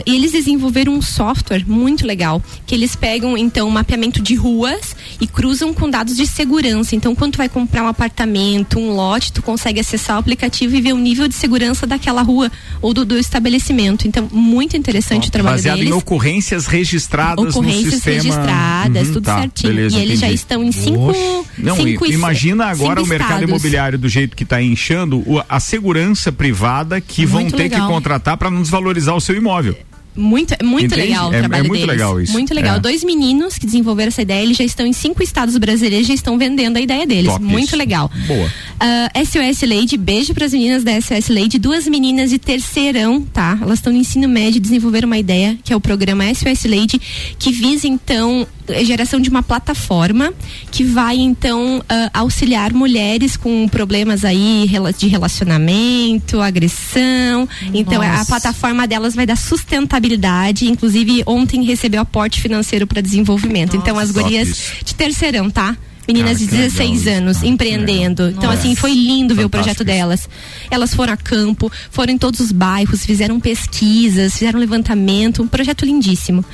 [0.06, 4.96] E eles desenvolveram um software muito legal, que eles pegam, então, um mapeamento de ruas
[5.22, 6.96] e cruzam com dados de segurança.
[6.96, 10.82] Então, quando tu vai comprar um apartamento, um lote, tu consegue acessar o aplicativo e
[10.82, 14.08] ver o nível de segurança daquela rua ou do, do estabelecimento.
[14.08, 18.16] Então, muito interessante o trabalho Baseado deles em ocorrências registradas no ocorrências sistema.
[18.16, 19.74] registradas, Uhum, tudo tá, certinho.
[19.74, 20.36] beleza, e eles já entendi.
[20.41, 21.13] estão em cinco,
[21.57, 23.49] Não, cinco imagina agora cinco o mercado estados.
[23.49, 27.88] imobiliário do jeito que está inchando, a segurança privada que vão Muito ter legal.
[27.88, 29.76] que contratar para não desvalorizar o seu imóvel.
[30.20, 31.88] Muito, é muito legal o É- é trabalho muito deles.
[31.95, 32.34] legal isso.
[32.34, 32.78] Muito legal.
[32.78, 32.80] É.
[32.80, 36.39] Dois meninos que desenvolveram essa ideia, eles já estão em cinco estados brasileiros, já estão
[36.39, 37.32] vendendo a ideia deles.
[37.32, 37.76] Top muito isso.
[37.78, 38.09] legal.
[38.26, 38.51] Boa.
[38.80, 43.59] Ah, SOS Lady, beijo para as meninas da SOS Lady, duas meninas de terceirão, tá?
[43.61, 46.99] Elas estão no ensino médio desenvolveram uma ideia, que é o programa SOS Lady,
[47.38, 48.47] que visa então
[48.84, 50.34] geração de uma plataforma
[50.72, 57.47] que vai então ah, auxiliar mulheres com problemas aí de relacionamento, agressão.
[57.74, 58.26] Então a Nossa.
[58.26, 63.76] plataforma delas vai dar sustentabilidade, inclusive ontem recebeu aporte financeiro para desenvolvimento.
[63.76, 65.76] então as gurias de terceirão, tá?
[66.07, 68.30] Meninas Cara, de que legal 16 isso, anos empreendendo.
[68.30, 68.59] Então, Nossa.
[68.59, 70.30] assim, foi lindo ver o projeto delas.
[70.72, 75.86] Elas foram a campo, foram em todos os bairros, fizeram pesquisas, fizeram levantamento, um projeto
[75.86, 76.45] lindíssimo.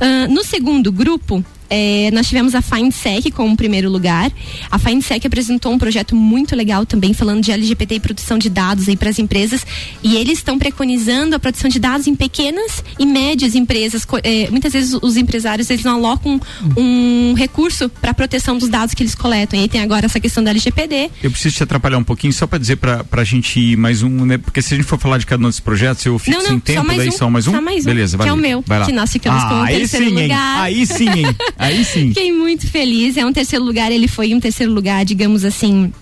[0.00, 4.30] Ah, no segundo grupo, eh, nós tivemos a FindSec como primeiro lugar.
[4.70, 8.88] A FindSec apresentou um projeto muito legal também, falando de LGBT e produção de dados
[8.88, 9.64] aí para as empresas.
[10.02, 14.06] E eles estão preconizando a produção de dados em pequenas e médias empresas.
[14.24, 16.40] Eh, muitas vezes os empresários eles não alocam
[16.76, 19.58] um recurso para proteção dos dados que eles coletam.
[19.58, 21.10] E aí tem agora essa questão da LGPD.
[21.22, 24.24] Eu preciso te atrapalhar um pouquinho só para dizer pra, pra gente ir mais um,
[24.24, 24.38] né?
[24.38, 26.52] Porque se a gente for falar de cada um desses projetos, eu fico Não, sem
[26.52, 27.52] não, tempo, só mais daí um, só mais um.
[27.52, 28.86] só mais um, Beleza, vai que é o meu, vai lá.
[28.86, 30.22] que nós ficamos ah, com o aí terceiro sim, hein?
[30.22, 30.60] lugar.
[30.62, 31.36] Aí sim, hein?
[31.60, 32.08] Aí sim.
[32.08, 33.18] Fiquei muito feliz.
[33.18, 33.92] É um terceiro lugar.
[33.92, 35.92] Ele foi um terceiro lugar, digamos assim.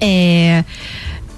[0.00, 0.64] É.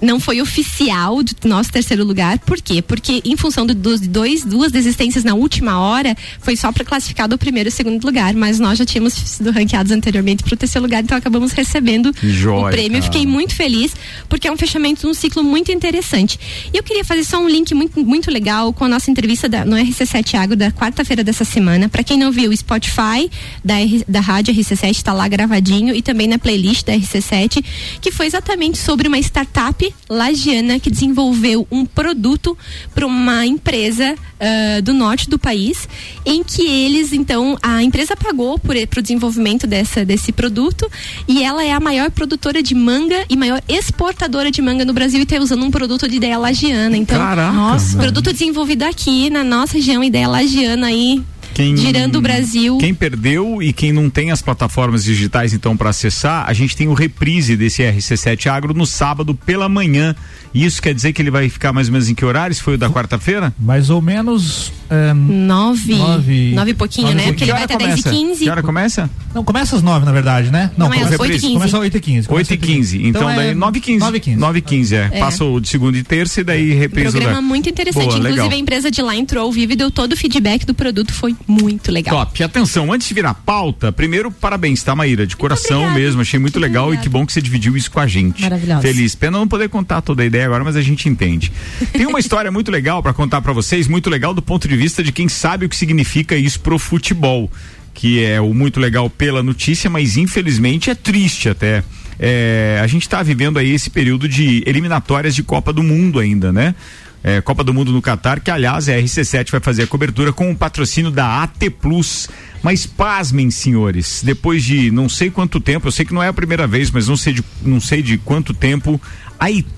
[0.01, 2.38] Não foi oficial do nosso terceiro lugar.
[2.40, 2.80] Por quê?
[2.82, 7.26] Porque em função do- dos dois, duas desistências na última hora, foi só para classificar
[7.28, 8.34] do primeiro e segundo lugar.
[8.34, 12.66] Mas nós já tínhamos sido ranqueados anteriormente para o terceiro lugar, então acabamos recebendo joia,
[12.66, 13.01] o prêmio.
[13.01, 13.03] Cara.
[13.12, 13.92] Fiquei muito feliz,
[14.28, 16.38] porque é um fechamento de um ciclo muito interessante.
[16.72, 19.64] E eu queria fazer só um link muito, muito legal com a nossa entrevista da-
[19.64, 21.88] no RC7 Agro da quarta-feira dessa semana.
[21.88, 23.30] Para quem não viu, o Spotify
[23.64, 27.64] da, R- da Rádio RC7 está lá gravadinho e também na playlist da RC7,
[28.01, 32.57] que foi exatamente sobre uma startup lagiana que desenvolveu um produto
[32.95, 35.89] para uma empresa ah, do norte do país,
[36.24, 40.89] em que eles, então, a empresa pagou por, o desenvolvimento dessa, desse produto
[41.26, 45.18] e ela é a maior produtora de manga e maior exportadora de manga no Brasil
[45.18, 46.97] e está usando um produto de ideia lagiana.
[46.97, 51.20] Então, Caraca, nossa, produto desenvolvido aqui na nossa região, ideia lagiana aí.
[51.59, 52.78] Quem, Girando o Brasil.
[52.78, 56.86] Quem perdeu e quem não tem as plataformas digitais então para acessar, a gente tem
[56.86, 60.14] o reprise desse RC7 Agro no sábado pela manhã.
[60.55, 62.55] E Isso quer dizer que ele vai ficar mais ou menos em que horário?
[62.55, 63.53] Se foi o da quarta-feira?
[63.59, 64.72] Mais ou menos.
[64.90, 65.94] é, Nove.
[65.94, 66.53] Nove.
[66.55, 67.26] Nove e pouquinho, Nove né?
[67.28, 68.44] Porque ele vai até 10 e 15.
[68.44, 69.09] Que hora começa?
[69.34, 70.70] Não, começa às nove, na verdade, né?
[70.76, 71.53] Não, é às começa- oito e quinze.
[71.53, 73.07] Começa às 8 e 15 8 e 15.
[73.07, 73.99] Então, é daí 9 e 15.
[74.01, 74.36] 9 e 15.
[74.40, 75.09] 9 e 15, é.
[75.12, 75.18] É.
[75.20, 78.05] Passa o de segunda e terça e daí reprisa o Programa da- muito interessante.
[78.05, 78.51] Boa, Inclusive, legal.
[78.51, 81.12] a empresa de lá entrou ao vivo e deu todo o feedback do produto.
[81.12, 82.14] Foi muito legal.
[82.16, 82.42] Top.
[82.42, 85.26] Atenção, antes de virar pauta, primeiro, parabéns, tá, Maíra?
[85.26, 86.20] De coração mesmo.
[86.22, 88.42] Achei muito legal e que bom que você dividiu isso com a gente.
[88.42, 88.80] Maravilhosa.
[88.82, 89.14] Feliz.
[89.14, 91.53] Pena não poder contar toda a ideia agora, mas a gente entende.
[91.93, 95.03] Tem uma história muito legal para contar para vocês, muito legal do ponto de vista
[95.03, 97.51] de quem sabe o que significa isso pro futebol.
[97.95, 101.82] Que é o muito legal pela notícia, mas infelizmente é triste até.
[102.18, 106.53] É, a gente está vivendo aí esse período de eliminatórias de Copa do Mundo ainda,
[106.53, 106.74] né?
[107.22, 110.51] É, Copa do Mundo no Catar, que aliás a RC7 vai fazer a cobertura com
[110.51, 112.28] o patrocínio da AT Plus.
[112.62, 116.32] Mas pasmem, senhores, depois de não sei quanto tempo, eu sei que não é a
[116.32, 119.01] primeira vez, mas não sei de, não sei de quanto tempo,
[119.39, 119.78] A Itália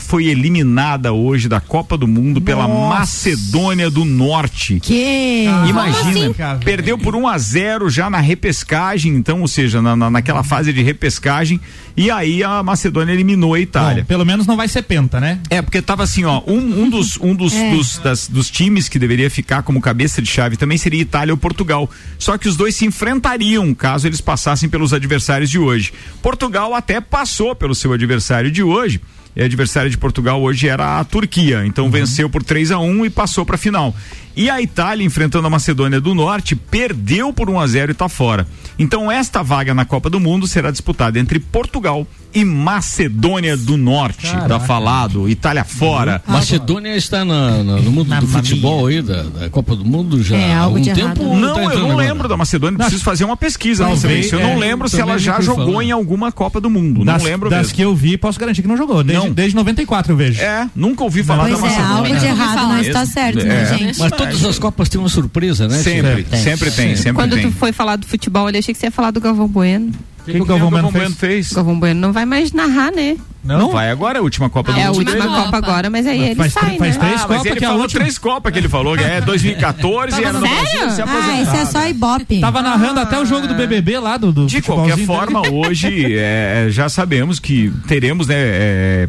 [0.00, 4.80] foi eliminada hoje da Copa do Mundo pela Macedônia do Norte.
[4.80, 5.44] Que?
[5.68, 6.34] Imagina,
[6.64, 10.72] perdeu por 1 a 0 já na repescagem, então, ou seja, na, na- naquela fase
[10.72, 11.60] de repescagem,
[11.96, 14.02] e aí a Macedônia eliminou a Itália.
[14.02, 15.38] Bom, pelo menos não vai ser penta, né?
[15.50, 17.70] É, porque tava assim, ó, um, um dos, um dos, É.
[17.70, 21.38] dos, das- dos times que deveria ficar como cabeça de chave também seria Itália ou
[21.38, 21.88] Portugal.
[22.18, 25.92] Só que os dois se enfrentariam caso eles passassem pelos adversários de hoje.
[26.20, 29.00] Portugal até passou pelo seu adversário de hoje.
[29.38, 31.64] E adversário de Portugal hoje era a Turquia.
[31.64, 33.94] Então venceu por 3 a 1 e passou para a final.
[34.34, 38.08] E a Itália, enfrentando a Macedônia do Norte, perdeu por 1 a 0 e está
[38.08, 38.48] fora.
[38.76, 42.04] Então esta vaga na Copa do Mundo será disputada entre Portugal
[42.34, 44.30] e Macedônia do Norte.
[44.46, 46.22] Tá falado, Itália fora.
[46.26, 50.36] Macedônia está na- na- no mundo do futebol aí, da, da Copa do Mundo já
[50.36, 51.22] É, há algo algum tempo?
[51.22, 51.34] errado.
[51.40, 52.06] Não, tá eu não agora?
[52.08, 54.32] lembro da Macedônia, preciso fazer uma pesquisa Talvez.
[54.32, 55.84] Eu não é, lembro se ela já jogou falar.
[55.84, 57.04] em alguma Copa do Mundo.
[57.04, 57.74] Das, não lembro das mesmo.
[57.74, 59.02] que eu vi, posso garantir que não jogou.
[59.02, 59.32] Desde, Não.
[59.34, 60.40] desde 94 eu vejo.
[60.42, 61.96] É, nunca ouvi falar Pois da é, Macedônia.
[61.96, 63.78] algo de errado não está certo, né, É.
[63.78, 63.98] gente?
[63.98, 65.78] Mas todas as Copas têm uma surpresa, né?
[65.78, 67.50] Sempre, sempre tem, sempre Quando tem.
[67.50, 69.92] tu foi falar do futebol, ali, achei que você ia falar do Galvão Bueno.
[70.32, 71.14] Que que o Galvão Bueno fez?
[71.14, 71.52] fez?
[71.52, 73.16] O Galvão Bueno não vai mais narrar, né?
[73.44, 73.70] Não?
[73.70, 74.98] vai agora, a última Copa do É a Mundo.
[74.98, 75.34] última dele.
[75.34, 76.96] Copa agora, mas aí ele sai, né?
[77.00, 80.40] ah, mas ele falou três Copas que ele falou, que é 2014 e era no
[80.40, 81.42] Brasil, se Ah, aposentar.
[81.42, 82.40] isso é só Ibope.
[82.40, 85.54] Tava narrando até o jogo do BBB lá do, do De qualquer forma, dele.
[85.54, 88.34] hoje é, já sabemos que teremos, né?
[88.36, 89.08] é,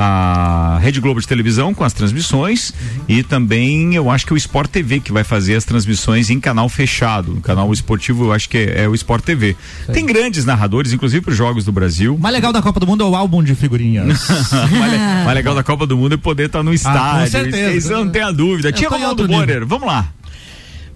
[0.00, 2.72] a Rede Globo de televisão com as transmissões
[3.08, 6.38] e também eu acho que é o Sport TV que vai fazer as transmissões em
[6.38, 7.32] canal fechado.
[7.32, 9.56] O canal esportivo eu acho que é, é o Sport TV.
[9.92, 12.14] Tem grandes narradores, inclusive para os Jogos do Brasil.
[12.14, 14.28] O mais legal da Copa do Mundo é o álbum de figurinhas.
[14.28, 17.32] O mais, le- mais legal da Copa do Mundo é poder estar no estádio.
[17.32, 17.72] certeza.
[17.72, 18.68] Isso não tem a dúvida.
[18.68, 19.26] Eu Tinha tô em Ronaldo.
[19.26, 20.12] Borer, vamos lá.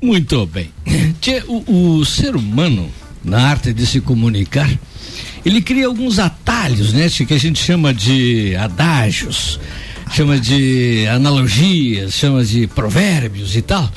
[0.00, 0.70] Muito bem.
[1.20, 2.88] Tchê, o, o ser humano,
[3.24, 4.68] na arte de se comunicar,
[5.44, 7.08] ele cria alguns atalhos, né?
[7.08, 9.58] Que a gente chama de adágios,
[10.12, 13.90] chama de analogias, chama de provérbios e tal.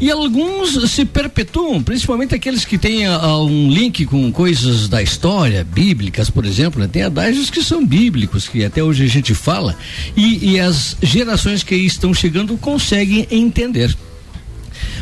[0.00, 5.64] E alguns se perpetuam, principalmente aqueles que têm ah, um link com coisas da história,
[5.64, 6.80] bíblicas, por exemplo.
[6.80, 6.88] né?
[6.88, 9.76] Tem adágios que são bíblicos, que até hoje a gente fala,
[10.16, 13.96] e, e as gerações que aí estão chegando conseguem entender.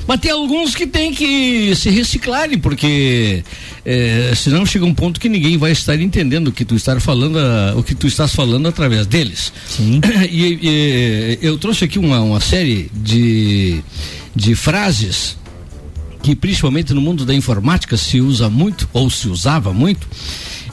[0.06, 3.44] Mas tem alguns que tem que se reciclarem, porque
[3.84, 7.38] eh, senão chega um ponto que ninguém vai estar entendendo o que tu estás falando,
[7.38, 9.52] ah, o que tu estás falando através deles.
[9.66, 10.00] Sim.
[10.32, 13.82] E, e, eu trouxe aqui uma, uma série de,
[14.34, 15.36] de frases
[16.22, 20.06] que principalmente no mundo da informática se usa muito, ou se usava muito.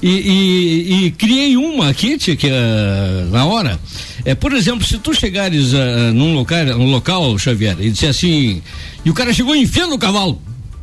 [0.02, 3.80] E, e- e criei uma aqui, tia, que é na hora.
[4.24, 8.62] É, por exemplo, se tu chegares ah, num local, num local, Xavier, e disser assim,
[9.04, 10.42] e o cara chegou enfiando o cavalo.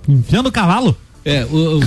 [0.08, 0.96] Enfiando o cavalo?
[1.28, 1.82] É, o, o- o-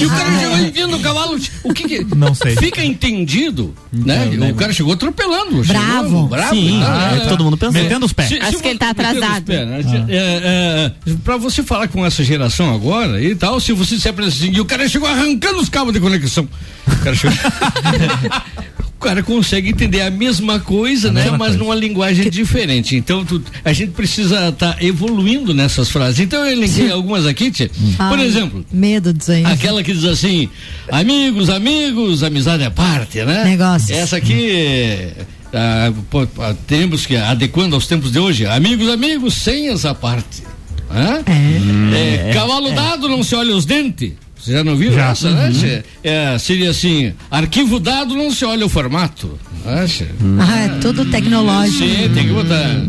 [0.00, 1.38] e o cara chegou enfiando o cavalo.
[1.62, 2.56] O que, que Não sei.
[2.56, 4.28] Fica entendido, né?
[4.50, 5.62] O cara chegou atropelando.
[5.64, 6.04] Bravo.
[6.08, 6.54] Chegou, bravo.
[6.56, 7.80] Sim, tá, é que todo mundo pensou.
[7.80, 8.28] Metendo os pés.
[8.28, 9.44] Se- Acho se que ele tá atrasado.
[9.44, 9.80] pés, né?
[10.08, 14.36] É, é, pra você falar com essa geração agora e tal, se você se apresenta
[14.36, 16.48] assim, e o cara chegou arrancando os cabos de conexão.
[16.88, 17.36] O cara chegou.
[19.00, 21.22] O cara consegue entender a mesma coisa, né?
[21.22, 21.62] mesma Mas coisa.
[21.62, 22.96] numa linguagem diferente.
[22.96, 26.18] Então, tu- a gente precisa estar evoluindo nessas frases.
[26.18, 27.70] Então, eu elenquei algumas aqui, tia.
[27.96, 29.44] Por Ai, exemplo, Medo disso aí.
[29.44, 30.48] Aquela que diz assim,
[30.90, 33.44] amigos, amigos, amizade à parte, né?
[33.44, 33.90] Negócios.
[33.96, 35.06] Essa aqui,
[35.54, 35.92] ah,
[36.40, 40.42] ah, temos que, adequando aos tempos de hoje, amigos, amigos, senhas à parte.
[40.90, 41.20] Hã?
[41.94, 44.14] É, cavalo dado, não se olha os dentes.
[44.38, 45.10] Você já não viu Já.
[45.10, 45.50] essa, né?
[45.52, 45.82] Tchê?
[46.02, 49.38] É, seria assim, arquivo dado, não se olha o formato.
[49.66, 50.06] Acha?
[50.40, 51.78] Ah, é tudo tecnológico.
[51.78, 52.86] Sim, tem que botar.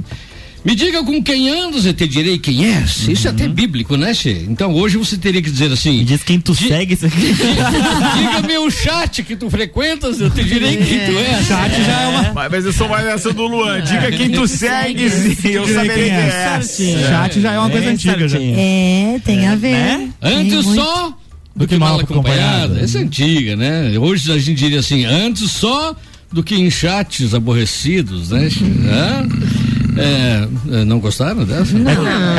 [0.64, 3.08] Me diga com quem andas, eu te direi quem és.
[3.08, 4.45] Isso é até bíblico, né, Che?
[4.50, 6.04] Então hoje você teria que dizer assim.
[6.04, 7.34] Diz quem tu segue isso aqui.
[7.34, 11.47] Diga-me o chat que tu frequentas, eu te direi quem tu és.
[11.47, 12.34] Chat já é uma.
[12.34, 13.82] Mas, mas eu sou mais essa do Luan.
[13.82, 16.60] Diga quem tu segues e eu saberei quem quem é.
[16.60, 17.10] é.
[17.10, 18.38] Chat já é uma coisa É, antiga já.
[18.39, 19.72] É, tem a ver.
[19.72, 20.10] Né?
[20.20, 20.82] Tem Antes muito.
[20.82, 21.18] só
[21.60, 22.80] do que mal acompanhado.
[22.80, 23.99] Essa é antiga, né?
[23.99, 25.93] Hoje a gente diria assim, antes só
[26.32, 28.47] do que em chats aborrecidos, né?
[29.98, 30.48] É,
[30.82, 31.74] é, não gostaram dessa?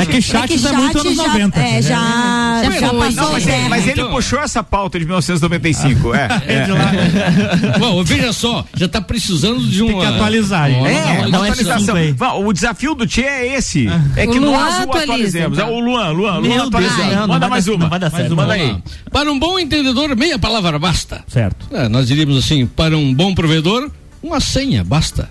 [0.01, 1.59] É que chat é, muito anos já, 90.
[1.61, 2.99] É, já, Já já, foi.
[2.99, 4.11] passou Não, mas, mas ele Então.
[4.11, 6.15] puxou essa pauta de 1995.
[6.15, 7.79] É, é.
[7.79, 9.91] Bom, veja só, já tá precisando de uma.
[9.93, 11.95] Tem que atualizar, uma- É, uma- um atualização.
[11.95, 12.13] F5 aí.
[12.13, 13.87] Va- O desafio do Tchê é esse.
[14.17, 15.59] É O que Luan nós o atualizemos.
[15.59, 16.97] É o Luan, Luan, Luan Meu Deus, atualiza.
[16.97, 17.83] não, não Manda mais dar- uma.
[17.85, 18.37] não vai dar certo.
[18.37, 18.77] Manda aí.
[19.11, 21.23] Para um bom entendedor, meia palavra basta.
[21.29, 21.67] Certo.
[21.73, 23.91] É, nós diríamos assim, para um bom provedor,
[24.23, 25.29] uma senha basta.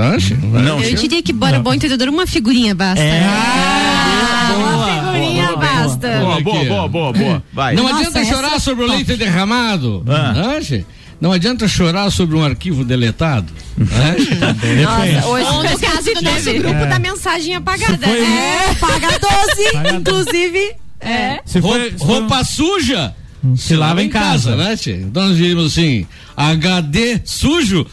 [0.00, 0.60] Não?
[0.62, 3.02] Não, Eu diria que, bora, bom entendedor, uma figurinha basta.
[3.02, 3.22] É.
[3.24, 6.18] Ah, uma figurinha boa, boa, basta.
[6.18, 7.42] Boa, boa, boa, boa, boa.
[7.52, 7.74] Vai.
[7.74, 10.04] Não Nossa, adianta chorar é sobre o leite derramado.
[10.08, 10.32] Ah.
[10.32, 10.84] Não?
[11.20, 13.52] Não adianta chorar sobre um arquivo deletado.
[13.76, 14.16] né?
[14.82, 16.58] Nossa, hoje Ou no caso do nosso teve.
[16.60, 16.86] grupo É.
[16.86, 18.06] da mensagem apagada.
[18.06, 18.70] foi- É.
[18.70, 20.72] É, paga 12, inclusive.
[20.98, 21.40] É.
[21.44, 23.14] Se Roupa, foi- se roupa suja
[23.56, 24.96] se lava em casa, né, tia?
[24.96, 27.86] Então nós diríamos assim: HD sujo.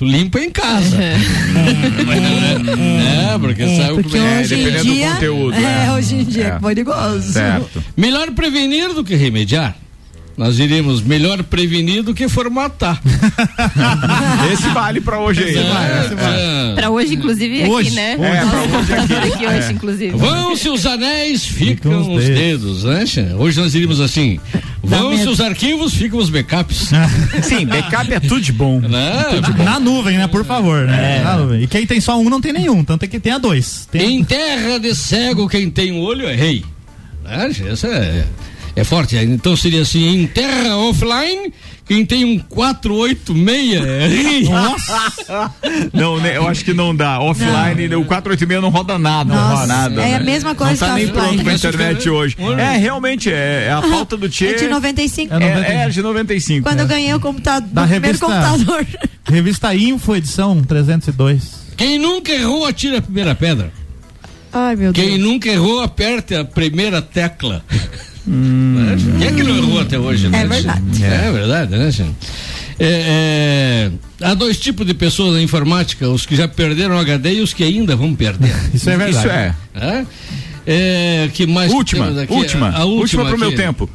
[0.00, 0.96] Tu limpa em casa.
[0.96, 1.14] é,
[3.38, 4.40] porque É, sabe porque como é.
[4.40, 5.92] hoje em dependendo do dia, conteúdo, é, né?
[5.92, 6.58] hoje em dia é, É.
[6.58, 7.32] perigoso.
[7.34, 7.84] Certo.
[7.94, 9.76] Melhor prevenir do que remediar.
[10.40, 12.98] Nós diríamos melhor prevenir do que formatar.
[14.50, 15.54] Esse vale pra hoje aí.
[15.54, 16.70] né?
[16.72, 16.74] É.
[16.76, 17.90] Pra hoje, inclusive, aqui, Hoje.
[17.90, 18.12] né?
[18.12, 19.12] É, pra hoje aqui.
[19.34, 19.58] aqui É.
[19.58, 20.16] hoje, inclusive.
[20.16, 23.04] Vão-se os anéis, ficam Ficam os os dedos, né?
[23.36, 24.40] Hoje nós diríamos assim:
[24.82, 26.88] vão-se os arquivos, ficam os backups.
[27.44, 28.80] Sim, backup é tudo de bom.
[28.80, 29.12] Né?
[29.62, 30.26] Na nuvem, né?
[30.26, 31.20] Por favor, né?
[31.22, 31.64] Na nuvem.
[31.64, 33.86] E quem tem só um não tem nenhum, tanto é que tenha dois.
[33.92, 34.16] Tem...
[34.16, 36.64] Em terra de cego, quem tem um olho é rei.
[37.22, 37.50] Né?
[37.70, 38.24] Essa é,
[38.76, 39.16] é forte.
[39.16, 41.52] Então seria assim: em terra offline,
[41.86, 44.48] quem tem um 486 é rei.
[45.92, 47.20] Não, né, eu acho que não dá.
[47.20, 49.34] Offline, o 486 não roda nada.
[49.34, 50.02] não Nossa, roda nada.
[50.02, 50.24] é a né?
[50.24, 51.26] mesma coisa Não tá que nem offline.
[51.28, 52.36] pronto pra internet hoje.
[52.58, 54.46] É, realmente, é, é a falta do Tchê.
[54.48, 55.34] É de 95.
[55.34, 56.62] É, é de 95.
[56.68, 58.86] Quando eu ganhei o computador, Da revista- computador.
[59.24, 61.60] Revista Info, edição 302.
[61.76, 63.72] Quem nunca errou, atira a primeira pedra.
[64.52, 65.20] Ai, meu Quem Deus.
[65.20, 67.64] nunca errou, aperte a primeira tecla.
[68.30, 68.96] Né?
[69.18, 70.42] Quem é que não errou até hoje, né?
[70.42, 71.04] É verdade.
[71.04, 72.14] É, verdade, né, gente?
[72.78, 73.90] É,
[74.22, 77.40] é, há dois tipos de pessoas na informática, os que já perderam o HD e
[77.40, 78.54] os que ainda vão perder.
[78.72, 79.26] Isso é verdade.
[79.26, 79.54] Isso é.
[79.74, 80.06] É?
[80.66, 82.32] É, que mais que Última, temos aqui?
[82.32, 82.68] última.
[82.68, 83.56] A, a última última pro meu aqui.
[83.56, 83.90] tempo.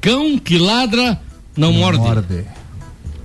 [0.00, 1.20] Cão que ladra
[1.56, 1.98] não, morde.
[1.98, 2.44] Morde.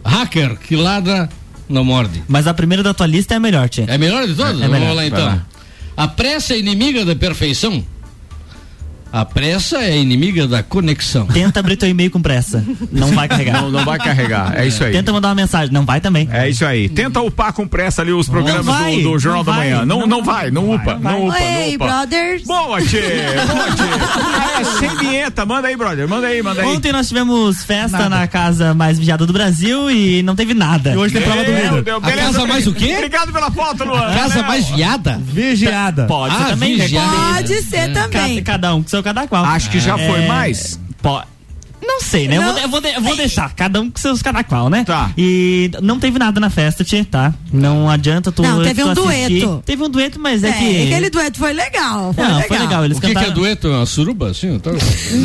[0.04, 1.30] Hacker que ladra
[1.70, 2.24] não morde.
[2.28, 3.86] Mas a primeira da tua lista é a melhor, Tia.
[3.88, 4.60] É melhor de todas?
[4.60, 4.80] É melhor.
[4.80, 5.26] Vamos lá Vai então.
[5.26, 5.46] lá.
[5.96, 7.84] A pressa é inimiga da perfeição?
[9.16, 11.28] A pressa é inimiga da conexão.
[11.28, 12.66] Tenta abrir teu e-mail com pressa.
[12.92, 13.62] Não vai carregar.
[13.62, 14.58] Não, não vai carregar.
[14.58, 14.92] É isso aí.
[14.92, 15.72] Tenta mandar uma mensagem.
[15.72, 16.28] Não vai também.
[16.32, 16.90] É isso aí.
[16.90, 19.86] Tenta upar com pressa ali os programas vai, do, do Jornal não da vai, Manhã.
[19.86, 21.86] Não, não não vai, não upa, não upa, não Ei, upa.
[21.86, 22.44] brothers.
[22.44, 23.02] Boa, Tchê!
[23.02, 23.84] Boa, Tchê!
[24.60, 25.46] É, sem vinheta.
[25.46, 26.08] Manda aí, brother.
[26.08, 26.68] Manda aí, manda aí.
[26.68, 30.94] Ontem nós tivemos festa na casa mais vigiada do Brasil e não teve nada.
[30.94, 31.84] E hoje tem prova do Meu líder.
[31.84, 32.94] Deus, A casa mais o quê?
[32.98, 34.14] Obrigado pela foto, Luan.
[34.14, 35.20] Casa mais viada?
[35.24, 36.06] Vigiada.
[36.06, 36.78] Pode Ah, ser também.
[36.78, 37.34] vigiada.
[37.36, 38.44] Pode ser Cada, também.
[38.44, 39.46] cada um com seu cada qual.
[39.46, 40.80] Acho que já foi É, mais.
[41.02, 41.22] po-
[41.86, 42.38] Não sei, né?
[42.38, 44.84] Eu, vou, eu vou de- eu vou deixar, cada um com seus cada qual, né?
[44.84, 45.12] Tá.
[45.18, 47.34] E não teve nada na festa, Tchê, tá?
[47.52, 49.40] Não adianta tu Não, teve tu um assistir.
[49.42, 49.64] dueto.
[49.66, 50.84] Teve um dueto, mas é, É, que.
[50.88, 52.14] aquele dueto foi legal.
[52.14, 52.48] Foi Não, legal.
[52.48, 52.86] foi legal.
[52.86, 53.34] Eles O que, que é cantaram.
[53.34, 53.68] dueto?
[53.70, 54.54] Uma suruba, assim?
[54.56, 54.74] Então...
[55.12, 55.22] Não,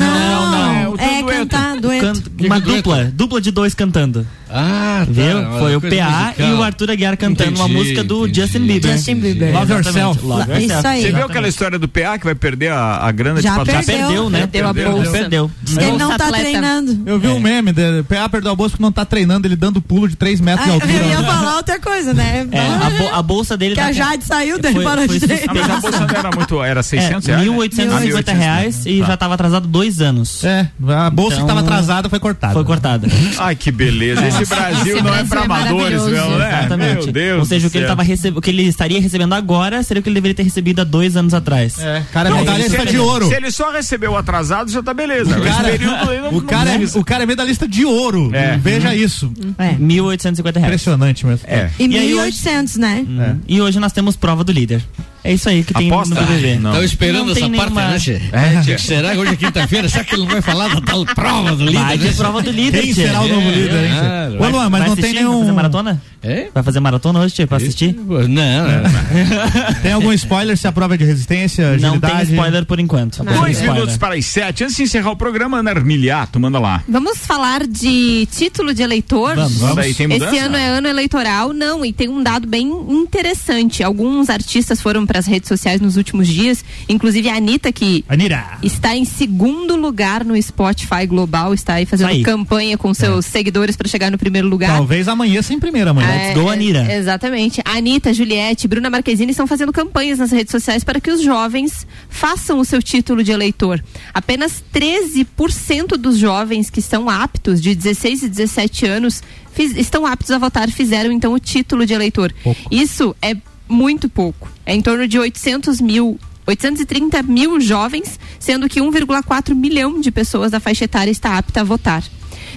[0.51, 0.93] Não, é não.
[0.93, 1.39] o teu É, dueto.
[1.39, 2.07] cantar dueto.
[2.07, 2.77] Can- que uma é dueto?
[2.83, 4.27] dupla, dupla de dois cantando.
[4.51, 5.13] Ah, tá.
[5.13, 5.39] Viu?
[5.41, 6.35] uma Foi o PA musical.
[6.39, 8.41] e o Arthur Aguiar cantando uma Entendi, música do entendi.
[8.41, 8.93] Justin Bieber.
[8.97, 9.53] Justin Bieber.
[9.55, 10.25] Love Yourself.
[10.25, 11.03] Love Isso aí.
[11.03, 13.65] Você viu aquela história do PA que vai perder a, a grana Já de Já
[13.65, 14.01] patrocínio?
[14.07, 14.47] perdeu, né?
[14.51, 15.11] Perdeu a bolsa.
[15.13, 15.51] Perdeu.
[15.77, 16.31] Ele não tá.
[16.51, 17.03] Treinando.
[17.07, 19.81] Eu vi um meme, de, PA perdeu a bolsa porque não tá treinando, ele dando
[19.81, 20.93] pulo de 3 metros de Ah, altura.
[20.93, 22.47] eu ia falar outra coisa, né?
[22.51, 25.17] É, a, bo- a bolsa dele Que tá- a Jade saiu dele foi- foi de
[25.25, 25.55] Ah, treinar.
[25.55, 26.63] mas a bolsa não era muito.
[26.63, 27.47] Era 600 é, reais?
[27.49, 27.57] né?
[27.57, 29.07] 1.850 reais e Tá.
[29.07, 30.43] já tava atrasado dois anos.
[30.45, 32.53] É, a bolsa Então, que tava atrasada foi cortada.
[32.55, 33.07] Foi cortada.
[33.39, 34.27] Ai, que beleza.
[34.27, 36.11] Esse Brasil Esse não é Brasil pra é amadores, maravilhoso.
[36.11, 36.59] mesmo, né?
[36.59, 37.05] Exatamente.
[37.05, 37.39] Meu Deus.
[37.41, 38.37] Ou seja, o que ele, tava receb...
[38.37, 41.17] o que ele estaria recebendo agora seria o que ele deveria ter recebido há dois
[41.17, 41.79] anos atrás.
[41.79, 43.29] É, cara é Não, medalhista se de ele- ouro.
[43.29, 45.31] Se ele só recebeu atrasado, já tá beleza.
[45.39, 45.93] O cara, Esse período
[46.33, 48.31] não- o, cara é, o cara é medalhista de ouro.
[48.35, 48.57] É.
[48.57, 49.33] Veja isso.
[49.59, 49.75] É.
[49.75, 50.57] 1.850 reais.
[50.57, 51.47] Impressionante mesmo.
[51.49, 51.71] É.
[51.79, 53.07] E E aí 1.800, né?
[53.21, 53.37] É.
[53.47, 54.83] E hoje nós temos prova do líder.
[55.29, 56.15] É isso aí que tem Aposta?
[56.15, 56.57] no BBB.
[56.59, 56.73] Não.
[56.73, 58.21] Tava esperando Não essa parte, nenhuma- né, Tchê?
[58.33, 58.79] É, Tchê.
[58.79, 59.89] Será que hoje é quinta-feira?
[59.89, 61.79] Será que ele não vai falar da tal prova do líder?
[61.85, 62.13] Vai ter né?
[62.17, 63.91] prova do líder, Quem será o novo É, líder, hein?
[63.99, 64.43] claro.
[64.43, 65.15] Ô, Luan, mas não tem assistir?
[65.25, 65.55] Vai fazer nenhum.
[65.55, 66.03] maratona?
[66.23, 66.49] É?
[66.53, 67.95] Vai fazer maratona hoje, tia, pra assistir?
[67.95, 68.29] Não, não.
[69.83, 72.27] Tem algum spoiler se a prova é de resistência, Não agilidade?
[72.27, 73.23] tem spoiler por enquanto.
[73.23, 73.33] Não.
[73.33, 74.65] Não Dois minutos para as sete.
[74.65, 76.83] Antes de encerrar o programa, Ana Armiliato, manda lá.
[76.89, 79.37] Vamos falar de título de eleitor?
[79.37, 79.97] Vamos.
[79.97, 80.35] Tem mudança?
[80.35, 83.83] Esse ano é ano eleitoral, não, e tem um dado bem interessante.
[83.83, 88.59] Alguns artistas foram para as redes sociais nos últimos dias, inclusive a Anitta, que Anira.
[88.63, 92.23] está em segundo lugar no Spotify Global, está aí fazendo Aí.
[92.23, 94.71] campanha com seus seguidores para chegar no primeiro lugar.
[94.77, 96.09] Talvez amanhã sem primeira amanhã.
[96.09, 97.61] É, é, Exatamente.
[97.65, 101.85] A Anitta, Juliette, Bruna Marquezine estão fazendo campanhas nas redes sociais para que os jovens
[102.09, 103.83] façam o seu título de eleitor.
[104.15, 110.31] Apenas 13% dos jovens que são aptos, de 16 e 17 anos, fiz- estão aptos
[110.31, 112.33] a votar, fizeram então o título de eleitor.
[112.71, 113.35] Isso é
[113.69, 114.49] muito pouco.
[114.69, 116.21] É em torno de 800 mil.
[116.47, 121.65] 830 mil jovens, sendo que 1,4 milhão de pessoas da faixa etária está apta a
[121.65, 122.05] votar.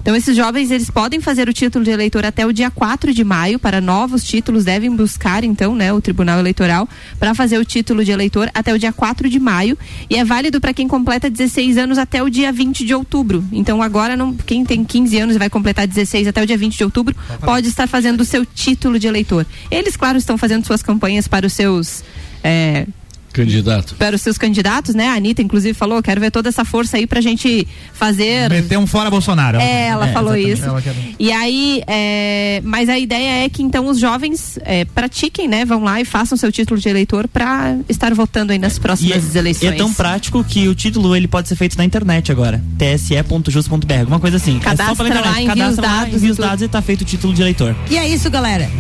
[0.02, 3.24] Então, esses jovens, eles podem fazer o título de eleitor até o dia 4 de
[3.24, 3.60] maio.
[3.60, 6.90] Para novos títulos, devem buscar, então, né, o Tribunal Eleitoral
[7.20, 9.78] para fazer o título de eleitor até o dia 4 de maio.
[10.10, 13.44] E é válido para quem completa 16 anos até o dia 20 de outubro.
[13.52, 16.78] Então, agora, não, quem tem 15 anos e vai completar 16 até o dia 20
[16.78, 19.46] de outubro, pode estar fazendo o seu título de eleitor.
[19.70, 22.04] Eles, claro, estão fazendo suas campanhas para os seus.
[22.44, 22.88] é,
[23.32, 23.96] Candidato.
[23.96, 25.10] para os seus candidatos, né?
[25.10, 28.50] A Anitta, inclusive, falou: quero ver toda essa força aí pra gente fazer.
[28.50, 29.60] Meter um fora Bolsonaro.
[29.60, 30.60] É, ela falou exatamente.
[30.60, 30.68] isso.
[30.70, 35.48] Ela quer- E aí, é, mas a ideia é que então os jovens é, pratiquem,
[35.48, 35.66] né?
[35.66, 39.38] Vão lá e façam seu título de eleitor pra estar votando aí nas próximas E
[39.38, 39.72] eleições.
[39.74, 42.62] é tão prático que o título ele pode ser feito na internet agora.
[42.78, 44.60] tse.jus.br, alguma coisa assim.
[44.60, 45.34] Cadastra é só pela internet.
[45.34, 47.34] lá, envia Cadastra os lá, dados envia e os dados e tá feito o título
[47.34, 47.76] de eleitor.
[47.90, 48.70] E é isso, galera.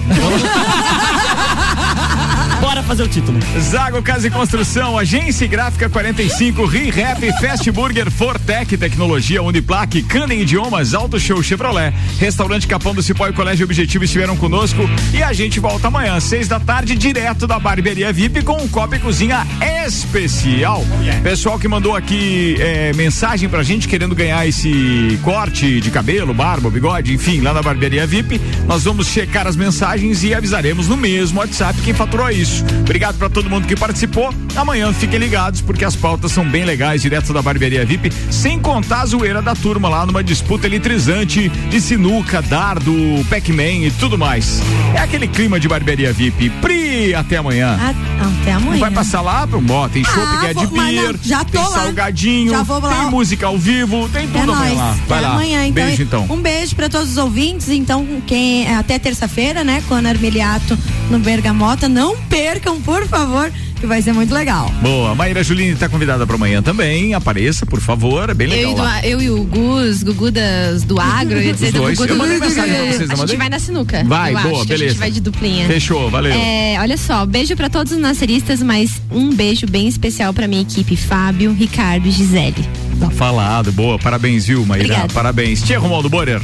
[2.62, 3.40] Bora fazer o título.
[3.60, 10.94] Zago Casa e Construção, Agência Gráfica 45, ReHap, Fast Burger, Fortec Tecnologia, Uniplaque, Canem Idiomas,
[10.94, 15.60] Auto Show Chevrolet, Restaurante Capão do Cipó e Colégio Objetivo estiveram conosco e a gente
[15.60, 19.46] volta amanhã, seis da tarde, direto da Barbearia VIP com um copo e cozinha
[19.88, 20.86] especial.
[21.24, 26.70] Pessoal que mandou aqui eh, mensagem pra gente querendo ganhar esse corte de cabelo, barba,
[26.70, 31.40] bigode, enfim, lá na Barbearia VIP, nós vamos checar as mensagens e avisaremos no mesmo
[31.40, 32.51] WhatsApp quem faturou isso.
[32.82, 34.34] Obrigado pra todo mundo que participou.
[34.56, 39.02] Amanhã fiquem ligados porque as pautas são bem legais direto da Barbearia VIP, sem contar
[39.02, 42.94] a zoeira da turma lá numa disputa eletrizante de sinuca, dardo,
[43.30, 44.62] Pac-Man e tudo mais.
[44.96, 46.50] É aquele clima de Barbearia VIP.
[46.62, 47.78] Pri, até amanhã.
[48.42, 48.80] Até amanhã.
[48.80, 51.62] Vai passar lá pro Mó, tem chopp Ah, que é de beer, já tô tem
[51.62, 51.70] lá.
[51.70, 52.90] salgadinho, Já vou lá.
[52.90, 54.78] tem música ao vivo, tem É tudo amanhã nóis.
[54.78, 54.96] lá.
[55.08, 55.34] Vai Até lá.
[55.34, 55.86] amanhã, então.
[55.86, 56.26] Beijo então.
[56.30, 57.70] Um beijo pra todos os ouvintes.
[57.70, 60.78] Então, quem até terça-feira, né, com a Armiliato
[61.12, 64.72] no Bergamota, não percam, por favor, que vai ser muito legal.
[64.82, 67.14] Boa, Maíra Juline tá convidada para amanhã também.
[67.14, 69.06] Apareça, por favor, é bem Eu, legal e do- lá.
[69.06, 71.98] eu e o Gus, Gugu das, do agro, eu ia dizer Os do dois.
[72.00, 74.04] Gugu Eu mandei mensagem pra vocês, A gente vai na sinuca.
[74.06, 74.90] Vai, eu boa, acho que A beleza.
[74.94, 75.68] gente vai de duplinha.
[75.68, 76.32] Fechou, valeu.
[76.34, 80.62] É, olha só, beijo pra todos os nasceristas, mas um beijo bem especial pra minha
[80.62, 82.68] equipe, Fábio, Ricardo e Gisele.
[83.00, 83.98] Tá falado, boa.
[84.00, 84.86] Parabéns, viu, Maíra?
[84.86, 85.14] Obrigada.
[85.14, 85.62] Parabéns.
[85.64, 86.40] Tia Romualdo Borer.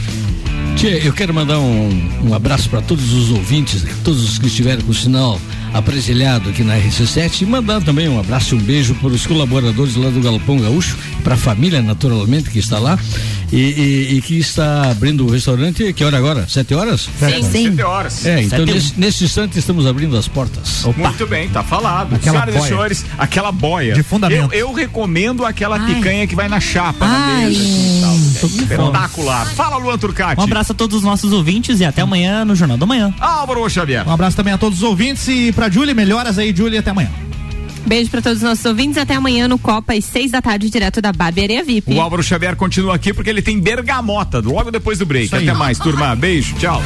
[0.78, 4.84] Tchê, eu quero mandar um, um abraço para todos os ouvintes, todos os que estiveram
[4.84, 5.42] com o sinal
[5.74, 9.96] apresilhado aqui na RC7 e mandar também um abraço e um beijo para os colaboradores
[9.96, 12.98] lá do Galpão Gaúcho, para a família naturalmente que está lá
[13.52, 16.48] e, e- e que está abrindo o restaurante, que hora agora?
[16.50, 17.08] Sete horas?
[17.20, 17.44] Sim.
[17.44, 17.70] Sim.
[17.70, 18.26] Sete horas.
[18.26, 20.86] É, então Sete e nesse, nesse instante estamos abrindo as portas.
[20.98, 22.16] Muito bem, tá falado.
[22.16, 22.68] Aquela Senhoras e boia.
[22.70, 23.94] senhores, aquela boia.
[23.94, 24.54] De fundamento.
[24.54, 25.94] Eu, eu recomendo aquela Ai.
[25.96, 27.44] picanha que vai na chapa, Ai.
[27.44, 27.64] na mesa.
[27.64, 28.64] e fome.
[28.64, 29.46] Espetacular.
[29.54, 30.40] Fala, Luan Turcati.
[30.40, 33.14] Um abraço a todos os nossos ouvintes e até amanhã no Jornal da Manhã.
[33.20, 34.08] Álvaro Xavier.
[34.08, 37.10] Um abraço também a todos os ouvintes e pra Julie, melhoras aí, Julie, até amanhã.
[37.86, 38.98] Beijo pra todos os nossos ouvintes.
[38.98, 41.94] Até amanhã no Copa, às seis da tarde, direto da Barbearia VIP.
[41.94, 45.34] O Álvaro Xavier continua aqui porque ele tem bergamota logo depois do break.
[45.34, 46.14] Até mais, turma.
[46.16, 46.82] Beijo, tchau.